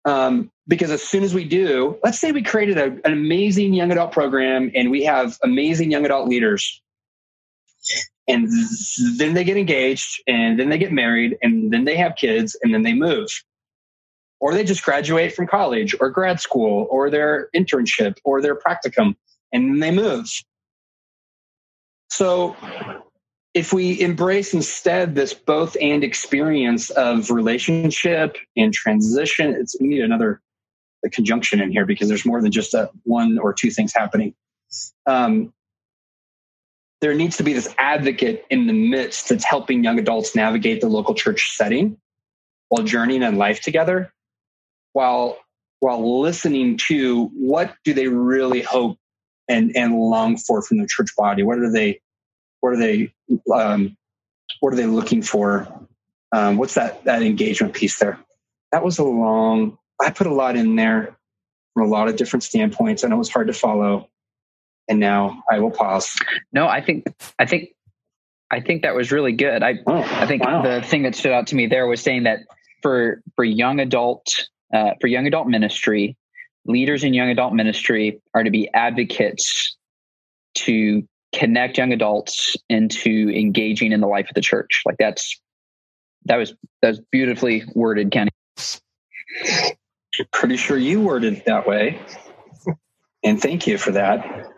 Um, 0.04 0.52
because 0.68 0.92
as 0.92 1.02
soon 1.02 1.24
as 1.24 1.34
we 1.34 1.44
do, 1.44 1.98
let's 2.04 2.20
say 2.20 2.30
we 2.30 2.42
created 2.42 2.78
a, 2.78 2.84
an 3.04 3.12
amazing 3.12 3.74
young 3.74 3.90
adult 3.90 4.12
program 4.12 4.70
and 4.76 4.92
we 4.92 5.02
have 5.06 5.36
amazing 5.42 5.90
young 5.90 6.04
adult 6.04 6.28
leaders. 6.28 6.80
And 8.28 8.48
then 9.16 9.34
they 9.34 9.44
get 9.44 9.56
engaged 9.56 10.22
and 10.26 10.58
then 10.58 10.68
they 10.68 10.78
get 10.78 10.92
married 10.92 11.36
and 11.42 11.72
then 11.72 11.84
they 11.84 11.96
have 11.96 12.14
kids 12.16 12.56
and 12.62 12.72
then 12.72 12.82
they 12.82 12.92
move. 12.92 13.28
Or 14.38 14.54
they 14.54 14.64
just 14.64 14.84
graduate 14.84 15.34
from 15.34 15.46
college 15.46 15.94
or 16.00 16.10
grad 16.10 16.40
school 16.40 16.86
or 16.90 17.10
their 17.10 17.48
internship 17.54 18.18
or 18.24 18.40
their 18.40 18.54
practicum 18.54 19.16
and 19.52 19.70
then 19.70 19.80
they 19.80 19.90
move. 19.90 20.30
So 22.10 22.56
if 23.54 23.72
we 23.72 24.00
embrace 24.00 24.54
instead 24.54 25.14
this 25.14 25.34
both 25.34 25.76
and 25.80 26.04
experience 26.04 26.90
of 26.90 27.30
relationship 27.30 28.36
and 28.56 28.72
transition, 28.72 29.54
it's 29.54 29.76
we 29.80 29.88
need 29.88 30.02
another 30.02 30.40
conjunction 31.12 31.60
in 31.60 31.70
here 31.70 31.86
because 31.86 32.08
there's 32.08 32.26
more 32.26 32.40
than 32.42 32.52
just 32.52 32.74
a 32.74 32.90
one 33.04 33.38
or 33.38 33.52
two 33.52 33.70
things 33.70 33.92
happening. 33.94 34.34
Um, 35.06 35.52
there 37.00 37.14
needs 37.14 37.38
to 37.38 37.42
be 37.42 37.52
this 37.52 37.74
advocate 37.78 38.44
in 38.50 38.66
the 38.66 38.72
midst 38.72 39.28
that's 39.28 39.44
helping 39.44 39.82
young 39.82 39.98
adults 39.98 40.36
navigate 40.36 40.80
the 40.80 40.88
local 40.88 41.14
church 41.14 41.56
setting 41.56 41.96
while 42.68 42.84
journeying 42.84 43.22
in 43.22 43.36
life 43.36 43.60
together, 43.60 44.12
while 44.92 45.38
while 45.80 46.20
listening 46.20 46.76
to 46.76 47.26
what 47.28 47.74
do 47.84 47.94
they 47.94 48.08
really 48.08 48.60
hope 48.60 48.98
and 49.48 49.76
and 49.76 49.94
long 49.94 50.36
for 50.36 50.62
from 50.62 50.78
the 50.78 50.86
church 50.86 51.10
body. 51.16 51.42
What 51.42 51.58
are 51.58 51.72
they 51.72 52.00
what 52.60 52.74
are 52.74 52.78
they 52.78 53.12
um, 53.52 53.96
what 54.60 54.72
are 54.72 54.76
they 54.76 54.86
looking 54.86 55.22
for? 55.22 55.68
Um, 56.32 56.58
what's 56.58 56.74
that 56.74 57.04
that 57.04 57.22
engagement 57.22 57.74
piece 57.74 57.98
there? 57.98 58.18
That 58.72 58.84
was 58.84 58.98
a 58.98 59.04
long. 59.04 59.78
I 60.00 60.10
put 60.10 60.26
a 60.26 60.34
lot 60.34 60.56
in 60.56 60.76
there 60.76 61.16
from 61.74 61.86
a 61.86 61.90
lot 61.90 62.08
of 62.08 62.16
different 62.16 62.42
standpoints, 62.42 63.02
and 63.02 63.12
it 63.12 63.16
was 63.16 63.30
hard 63.30 63.48
to 63.48 63.52
follow. 63.52 64.08
And 64.90 65.00
now 65.00 65.42
I 65.50 65.60
will 65.60 65.70
pause. 65.70 66.18
No, 66.52 66.66
I 66.66 66.82
think 66.82 67.04
I 67.38 67.46
think 67.46 67.70
I 68.50 68.60
think 68.60 68.82
that 68.82 68.94
was 68.94 69.12
really 69.12 69.32
good. 69.32 69.62
I 69.62 69.76
oh, 69.86 70.02
I 70.02 70.26
think 70.26 70.44
wow. 70.44 70.62
the 70.62 70.82
thing 70.82 71.04
that 71.04 71.14
stood 71.14 71.32
out 71.32 71.46
to 71.48 71.56
me 71.56 71.66
there 71.66 71.86
was 71.86 72.02
saying 72.02 72.24
that 72.24 72.40
for 72.82 73.22
for 73.36 73.44
young 73.44 73.78
adult 73.80 74.26
uh, 74.74 74.90
for 75.00 75.06
young 75.06 75.26
adult 75.26 75.46
ministry, 75.46 76.16
leaders 76.66 77.04
in 77.04 77.14
young 77.14 77.30
adult 77.30 77.54
ministry 77.54 78.20
are 78.34 78.42
to 78.42 78.50
be 78.50 78.68
advocates 78.74 79.76
to 80.54 81.06
connect 81.32 81.78
young 81.78 81.92
adults 81.92 82.56
into 82.68 83.30
engaging 83.30 83.92
in 83.92 84.00
the 84.00 84.08
life 84.08 84.28
of 84.28 84.34
the 84.34 84.40
church. 84.40 84.82
Like 84.84 84.96
that's 84.98 85.40
that 86.24 86.36
was 86.36 86.54
that's 86.82 86.98
beautifully 87.12 87.64
worded, 87.74 88.10
Kenny. 88.10 88.30
Pretty 90.32 90.56
sure 90.56 90.76
you 90.76 91.00
worded 91.00 91.34
it 91.34 91.44
that 91.46 91.66
way. 91.66 92.00
And 93.22 93.40
thank 93.40 93.66
you 93.66 93.78
for 93.78 93.92
that. 93.92 94.50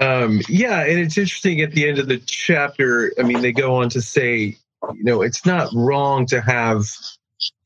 Um, 0.00 0.40
yeah, 0.48 0.80
and 0.80 0.98
it's 0.98 1.16
interesting 1.16 1.60
at 1.60 1.72
the 1.72 1.88
end 1.88 1.98
of 1.98 2.08
the 2.08 2.18
chapter. 2.18 3.12
I 3.18 3.22
mean, 3.22 3.42
they 3.42 3.52
go 3.52 3.76
on 3.76 3.88
to 3.90 4.02
say, 4.02 4.56
you 4.94 5.04
know, 5.04 5.22
it's 5.22 5.46
not 5.46 5.70
wrong 5.72 6.26
to 6.26 6.40
have 6.40 6.84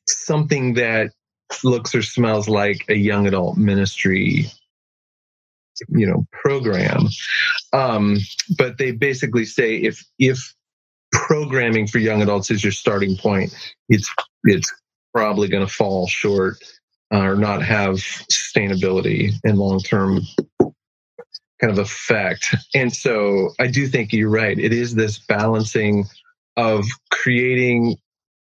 something 0.07 0.75
that 0.75 1.13
looks 1.65 1.95
or 1.95 2.03
smells 2.03 2.49
like 2.49 2.85
a 2.89 2.95
young 2.95 3.27
adult 3.27 3.57
ministry 3.57 4.47
you 5.91 6.07
know 6.07 6.27
program 6.33 7.07
um, 7.73 8.19
but 8.57 8.79
they 8.79 8.91
basically 8.91 9.45
say 9.45 9.77
if 9.77 10.05
if 10.19 10.55
programming 11.13 11.87
for 11.87 11.99
young 11.99 12.21
adults 12.21 12.51
is 12.51 12.63
your 12.63 12.73
starting 12.73 13.17
point 13.17 13.55
it's 13.89 14.13
it's 14.45 14.73
probably 15.15 15.49
going 15.49 15.67
to 15.67 15.73
fall 15.73 16.07
short 16.07 16.59
uh, 17.13 17.21
or 17.21 17.37
not 17.37 17.63
have 17.63 17.95
sustainability 17.95 19.33
and 19.45 19.59
long 19.59 19.81
term 19.81 20.21
kind 21.61 21.73
of 21.73 21.79
effect 21.79 22.55
and 22.75 22.95
so 22.95 23.51
i 23.59 23.67
do 23.67 23.87
think 23.89 24.13
you're 24.13 24.31
right 24.31 24.59
it 24.59 24.73
is 24.73 24.95
this 24.95 25.19
balancing 25.19 26.05
of 26.57 26.85
creating 27.11 27.97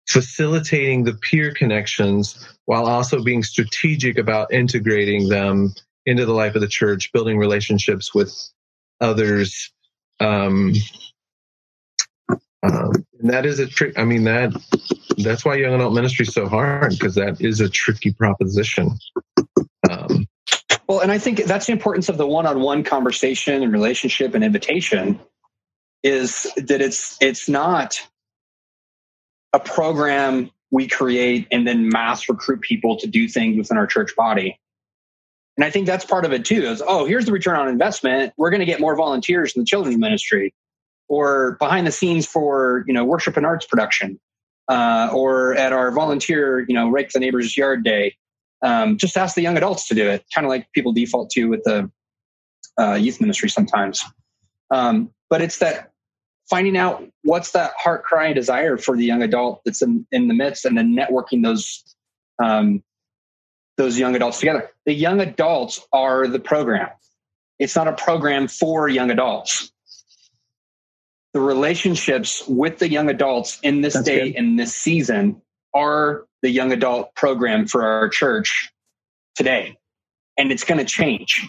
facilitating 0.09 1.05
the 1.05 1.15
peer 1.15 1.53
connections 1.53 2.49
while 2.67 2.87
also 2.87 3.23
being 3.23 3.43
strategic 3.43 4.19
about 4.19 4.53
integrating 4.53 5.29
them 5.29 5.73
into 6.07 6.27
the 6.27 6.33
life 6.33 6.55
of 6.55 6.61
the 6.61 6.69
church, 6.69 7.13
building 7.13 7.39
relationships 7.39 8.15
with 8.15 8.35
others. 9.01 9.73
Um, 10.21 10.75
um, 12.63 12.93
and 13.21 13.31
that 13.31 13.47
is 13.47 13.59
a 13.59 13.67
trick. 13.67 13.99
I 13.99 14.05
mean, 14.05 14.25
that 14.25 14.53
that's 15.19 15.45
why 15.45 15.57
young 15.57 15.75
adult 15.75 15.95
ministry 15.95 16.25
is 16.27 16.35
so 16.35 16.49
hard 16.49 16.91
because 16.91 17.15
that 17.15 17.41
is 17.41 17.61
a 17.61 17.69
tricky 17.69 18.13
proposition. 18.13 18.91
Um, 19.91 20.27
well, 20.93 21.01
and 21.01 21.11
I 21.11 21.17
think 21.17 21.45
that's 21.45 21.65
the 21.65 21.73
importance 21.73 22.11
of 22.11 22.19
the 22.19 22.27
one-on-one 22.27 22.85
conversation 22.85 23.63
and 23.63 23.73
relationship 23.73 24.35
and 24.35 24.45
invitation 24.45 25.19
is 26.03 26.53
that 26.57 26.83
it's 26.83 27.17
it's 27.19 27.49
not 27.49 28.07
a 29.55 29.59
program 29.59 30.51
we 30.71 30.89
create 30.89 31.49
and 31.51 31.67
then 31.67 31.89
mass 31.89 32.29
recruit 32.29 32.61
people 32.61 32.99
to 32.99 33.07
do 33.07 33.27
things 33.27 33.57
within 33.57 33.79
our 33.79 33.87
church 33.87 34.15
body. 34.15 34.61
And 35.57 35.65
I 35.65 35.71
think 35.71 35.87
that's 35.87 36.05
part 36.05 36.27
of 36.27 36.33
it 36.35 36.45
too 36.45 36.63
is, 36.63 36.83
oh, 36.87 37.07
here's 37.07 37.25
the 37.25 37.33
return 37.33 37.57
on 37.57 37.69
investment. 37.69 38.35
We're 38.37 38.51
going 38.51 38.61
to 38.61 38.67
get 38.67 38.79
more 38.79 38.95
volunteers 38.95 39.57
in 39.57 39.63
the 39.63 39.67
children's 39.67 39.97
ministry 39.97 40.53
or 41.09 41.57
behind 41.59 41.87
the 41.87 41.93
scenes 41.93 42.27
for, 42.27 42.85
you 42.87 42.93
know, 42.93 43.07
worship 43.07 43.39
and 43.39 43.47
arts 43.47 43.65
production 43.65 44.21
uh, 44.69 45.09
or 45.11 45.55
at 45.55 45.73
our 45.73 45.91
volunteer, 45.91 46.61
you 46.69 46.75
know, 46.75 46.91
rake 46.91 47.13
the 47.13 47.19
neighbor's 47.19 47.57
yard 47.57 47.83
day. 47.83 48.15
Um, 48.63 48.97
just 48.97 49.17
ask 49.17 49.35
the 49.35 49.43
young 49.43 49.57
adults 49.57 49.89
to 49.89 49.95
do 49.95 50.09
it, 50.09 50.25
kind 50.35 50.45
of 50.45 50.49
like 50.49 50.71
people 50.73 50.93
default 50.93 51.31
to 51.31 51.47
with 51.47 51.63
the 51.65 51.91
uh, 52.81 52.95
youth 52.95 53.21
ministry 53.21 53.49
sometimes. 53.49 54.03
Um, 54.71 55.11
but 55.29 55.43
it's 55.43 55.59
that 55.59 55.91
finding 56.49 56.77
out 56.77 57.05
what's 57.23 57.53
that 57.53 57.73
heart 57.79 58.05
cry 58.05 58.27
and 58.27 58.35
desire 58.35 58.77
for 58.77 58.97
the 58.97 59.05
young 59.05 59.23
adult 59.23 59.63
that's 59.65 59.83
in, 59.83 60.07
in 60.13 60.29
the 60.29 60.35
midst 60.35 60.65
and 60.65 60.77
then 60.77 60.95
networking 60.95 61.43
those 61.43 61.85
um, 62.43 62.83
those 63.77 63.99
young 63.99 64.15
adults 64.15 64.39
together. 64.39 64.71
The 64.87 64.93
young 64.93 65.21
adults 65.21 65.81
are 65.93 66.27
the 66.27 66.39
program. 66.39 66.89
It's 67.59 67.77
not 67.77 67.89
a 67.89 67.93
program 67.93 68.49
for 68.49 68.89
young 68.89 69.11
adults. 69.11 69.73
The 71.33 71.41
relationships 71.41 72.43
with 72.47 72.79
the 72.79 72.89
young 72.89 73.09
adults 73.09 73.59
in 73.63 73.81
this 73.81 73.95
That's 73.95 74.07
day 74.07 74.35
and 74.35 74.59
this 74.59 74.75
season 74.75 75.42
are 75.75 76.25
the 76.43 76.51
young 76.51 76.73
adult 76.73 77.15
program 77.15 77.67
for 77.67 77.85
our 77.85 78.09
church 78.09 78.71
today. 79.35 79.77
And 80.37 80.51
it's 80.51 80.65
going 80.65 80.79
to 80.79 80.85
change. 80.85 81.49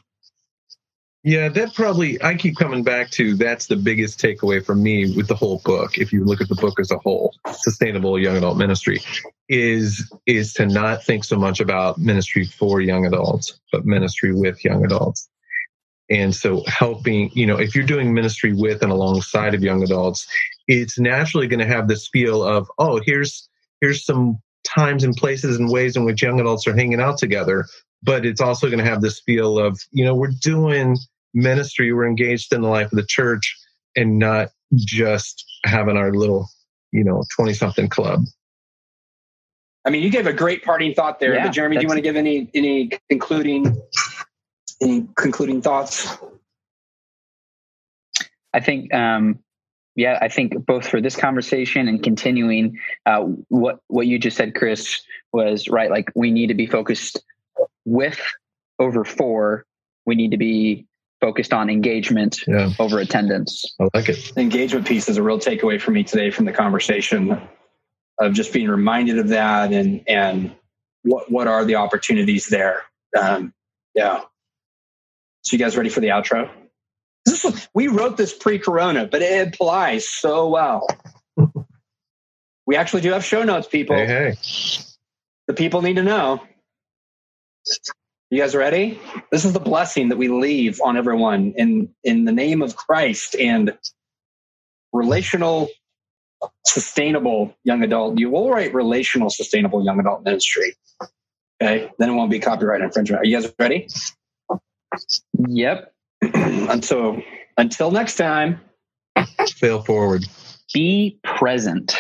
Yeah, 1.26 1.48
that 1.48 1.74
probably, 1.74 2.22
I 2.22 2.36
keep 2.36 2.58
coming 2.58 2.84
back 2.84 3.10
to 3.12 3.36
that's 3.36 3.68
the 3.68 3.78
biggest 3.78 4.20
takeaway 4.20 4.64
for 4.64 4.76
me 4.76 5.16
with 5.16 5.30
the 5.30 5.36
whole 5.36 5.62
book. 5.64 5.98
If 5.98 6.12
you 6.12 6.26
look 6.26 6.42
at 6.42 6.50
the 6.50 6.56
book 6.56 6.82
as 6.82 6.92
a 6.92 6.98
whole, 6.98 7.34
Sustainable 7.54 8.20
Young 8.20 8.36
Adult 8.36 8.58
Ministry, 8.58 9.00
is 9.48 10.12
is 10.26 10.54
to 10.54 10.66
not 10.66 11.04
think 11.04 11.24
so 11.24 11.38
much 11.38 11.62
about 11.62 11.98
ministry 11.98 12.44
for 12.44 12.82
young 12.82 13.06
adults, 13.06 13.58
but 13.72 13.86
ministry 13.86 14.34
with 14.34 14.66
young 14.66 14.84
adults. 14.84 15.30
And 16.10 16.36
so 16.36 16.64
helping, 16.68 17.32
you 17.34 17.48
know, 17.48 17.58
if 17.58 17.74
you're 17.74 17.86
doing 17.86 18.14
ministry 18.14 18.52
with 18.52 18.84
and 18.84 18.92
alongside 18.92 19.54
of 19.54 19.64
young 19.64 19.82
adults, 19.82 20.28
it's 20.68 21.00
naturally 21.00 21.48
going 21.48 21.62
to 21.62 21.66
have 21.66 21.88
this 21.88 22.10
feel 22.10 22.44
of, 22.44 22.70
oh, 22.78 23.00
here's 23.06 23.48
here's 23.84 24.06
some 24.06 24.42
times 24.64 25.04
and 25.04 25.14
places 25.14 25.60
and 25.60 25.70
ways 25.70 25.98
in 25.98 26.06
which 26.06 26.22
young 26.24 26.40
adults 26.40 26.66
are 26.66 26.76
hanging 26.76 27.02
out 27.02 27.18
together. 27.18 27.66
But 28.02 28.26
it's 28.26 28.40
also 28.40 28.68
going 28.68 28.80
to 28.80 28.90
have 28.90 29.02
this 29.02 29.20
feel 29.20 29.60
of, 29.60 29.78
you 29.92 30.06
know, 30.06 30.16
we're 30.16 30.32
doing 30.42 30.98
ministry 31.34 31.92
we're 31.92 32.08
engaged 32.08 32.54
in 32.54 32.62
the 32.62 32.70
life 32.70 32.92
of 32.92 32.96
the 32.96 33.06
church 33.06 33.58
and 33.98 34.20
not 34.20 34.50
just 34.76 35.44
having 35.66 35.98
our 35.98 36.14
little, 36.14 36.48
you 36.94 37.04
know, 37.04 37.24
20 37.36 37.54
something 37.54 37.90
club. 37.90 38.24
I 39.86 39.90
mean, 39.90 40.02
you 40.02 40.10
gave 40.10 40.28
a 40.28 40.34
great 40.34 40.64
parting 40.64 40.94
thought 40.94 41.20
there, 41.20 41.34
Yeah, 41.34 41.48
but 41.48 41.54
Jeremy, 41.54 41.76
do 41.76 41.82
you 41.82 41.88
want 41.90 41.98
to 41.98 42.02
give 42.02 42.16
any 42.16 42.50
any 42.54 42.90
concluding 43.10 43.82
any 44.82 45.10
concluding 45.18 45.62
thoughts? 45.62 46.18
I 48.54 48.62
think, 48.62 48.94
um, 48.94 49.40
yeah, 49.96 50.18
I 50.22 50.28
think 50.28 50.66
both 50.66 50.88
for 50.88 51.02
this 51.02 51.16
conversation 51.16 51.88
and 51.88 52.02
continuing, 52.02 52.80
uh, 53.06 53.22
what 53.50 53.80
what 53.88 54.08
you 54.08 54.18
just 54.18 54.38
said, 54.38 54.56
Chris, 54.56 55.02
was 55.32 55.68
right. 55.68 55.90
Like 55.90 56.12
we 56.16 56.32
need 56.32 56.48
to 56.48 56.56
be 56.56 56.66
focused 56.66 57.22
with 57.86 58.20
over 58.80 59.06
for. 59.06 59.66
We 60.06 60.16
need 60.16 60.32
to 60.32 60.38
be 60.38 60.88
focused 61.22 61.54
on 61.54 61.70
engagement 61.70 62.42
Yeah, 62.48 62.72
over 62.80 63.00
attendance. 63.00 63.64
I 63.80 63.88
like 63.94 64.10
it. 64.10 64.32
The 64.36 64.42
engagement 64.42 64.88
piece 64.88 65.08
is 65.08 65.18
a 65.18 65.24
real 65.24 65.40
takeaway 65.40 65.80
for 65.80 65.92
me 65.92 66.04
today 66.04 66.32
from 66.32 66.46
the 66.46 66.52
conversation 66.52 67.40
of 68.20 68.34
just 68.34 68.52
being 68.52 68.68
reminded 68.68 69.20
of 69.20 69.30
that 69.30 69.72
and 69.72 70.04
and 70.08 70.56
what 71.04 71.32
what 71.32 71.48
are 71.48 71.66
the 71.66 71.76
opportunities 71.76 72.48
there. 72.48 72.84
Um, 73.18 73.54
yeah. 73.96 74.22
So 75.44 75.56
you 75.56 75.60
guys 75.60 75.78
ready 75.78 75.90
for 75.90 76.00
the 76.00 76.08
outro? 76.08 76.50
This 77.44 77.54
is, 77.56 77.70
we 77.74 77.88
wrote 77.88 78.18
this 78.18 78.34
pre-corona, 78.34 79.08
but 79.08 79.22
it 79.22 79.48
applies 79.48 80.08
so 80.08 80.50
well. 80.50 80.88
we 82.66 82.76
actually 82.76 83.02
do 83.02 83.12
have 83.12 83.24
show 83.24 83.44
notes, 83.44 83.68
people. 83.68 83.96
Hey, 83.96 84.08
hey. 84.08 84.34
The 85.48 85.54
people 85.54 85.82
need 85.82 85.98
to 85.98 86.04
know. 86.04 86.42
You 88.30 88.42
guys 88.42 88.56
ready? 88.56 89.00
This 89.32 89.46
is 89.46 89.54
the 89.54 89.60
blessing 89.60 90.10
that 90.10 90.18
we 90.18 90.28
leave 90.28 90.82
on 90.84 90.98
everyone 90.98 91.54
in 91.56 91.94
in 92.04 92.26
the 92.26 92.32
name 92.32 92.62
of 92.64 92.76
Christ 92.76 93.36
and 93.36 93.78
relational 94.92 95.70
sustainable 96.66 97.56
young 97.64 97.84
adult. 97.84 98.18
You 98.18 98.32
will 98.32 98.50
write 98.50 98.74
relational 98.74 99.30
sustainable 99.30 99.86
young 99.86 100.00
adult 100.00 100.24
ministry. 100.24 100.76
Okay. 101.62 101.92
Then 102.00 102.10
it 102.10 102.14
won't 102.14 102.32
be 102.32 102.40
copyright 102.40 102.82
infringement. 102.82 103.22
Are 103.22 103.26
you 103.26 103.40
guys 103.40 103.54
ready? 103.60 103.88
Yep. 105.48 105.93
until 106.70 107.22
until 107.58 107.92
next 107.92 108.16
time 108.16 108.60
Fail 109.56 109.82
forward. 109.84 110.26
Be 110.74 111.20
present 111.24 111.96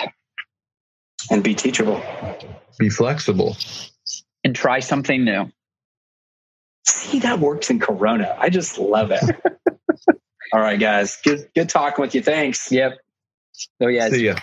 and 1.29 1.43
be 1.43 1.53
teachable. 1.55 2.01
Be 2.79 2.89
flexible. 2.89 3.57
and 4.43 4.55
try 4.55 4.79
something 4.79 5.23
new. 5.23 5.51
See 6.85 7.19
that 7.19 7.39
works 7.39 7.69
in 7.69 7.79
Corona. 7.79 8.35
I 8.37 8.49
just 8.49 8.77
love 8.77 9.11
it. 9.11 9.23
All 10.53 10.59
right, 10.59 10.79
guys. 10.79 11.17
Good 11.23 11.49
good 11.55 11.69
talking 11.69 12.01
with 12.01 12.13
you. 12.15 12.21
Thanks. 12.21 12.71
Yep. 12.71 12.97
Oh 13.81 13.87
yeah. 13.87 14.09
See 14.09 14.25
ya. 14.25 14.35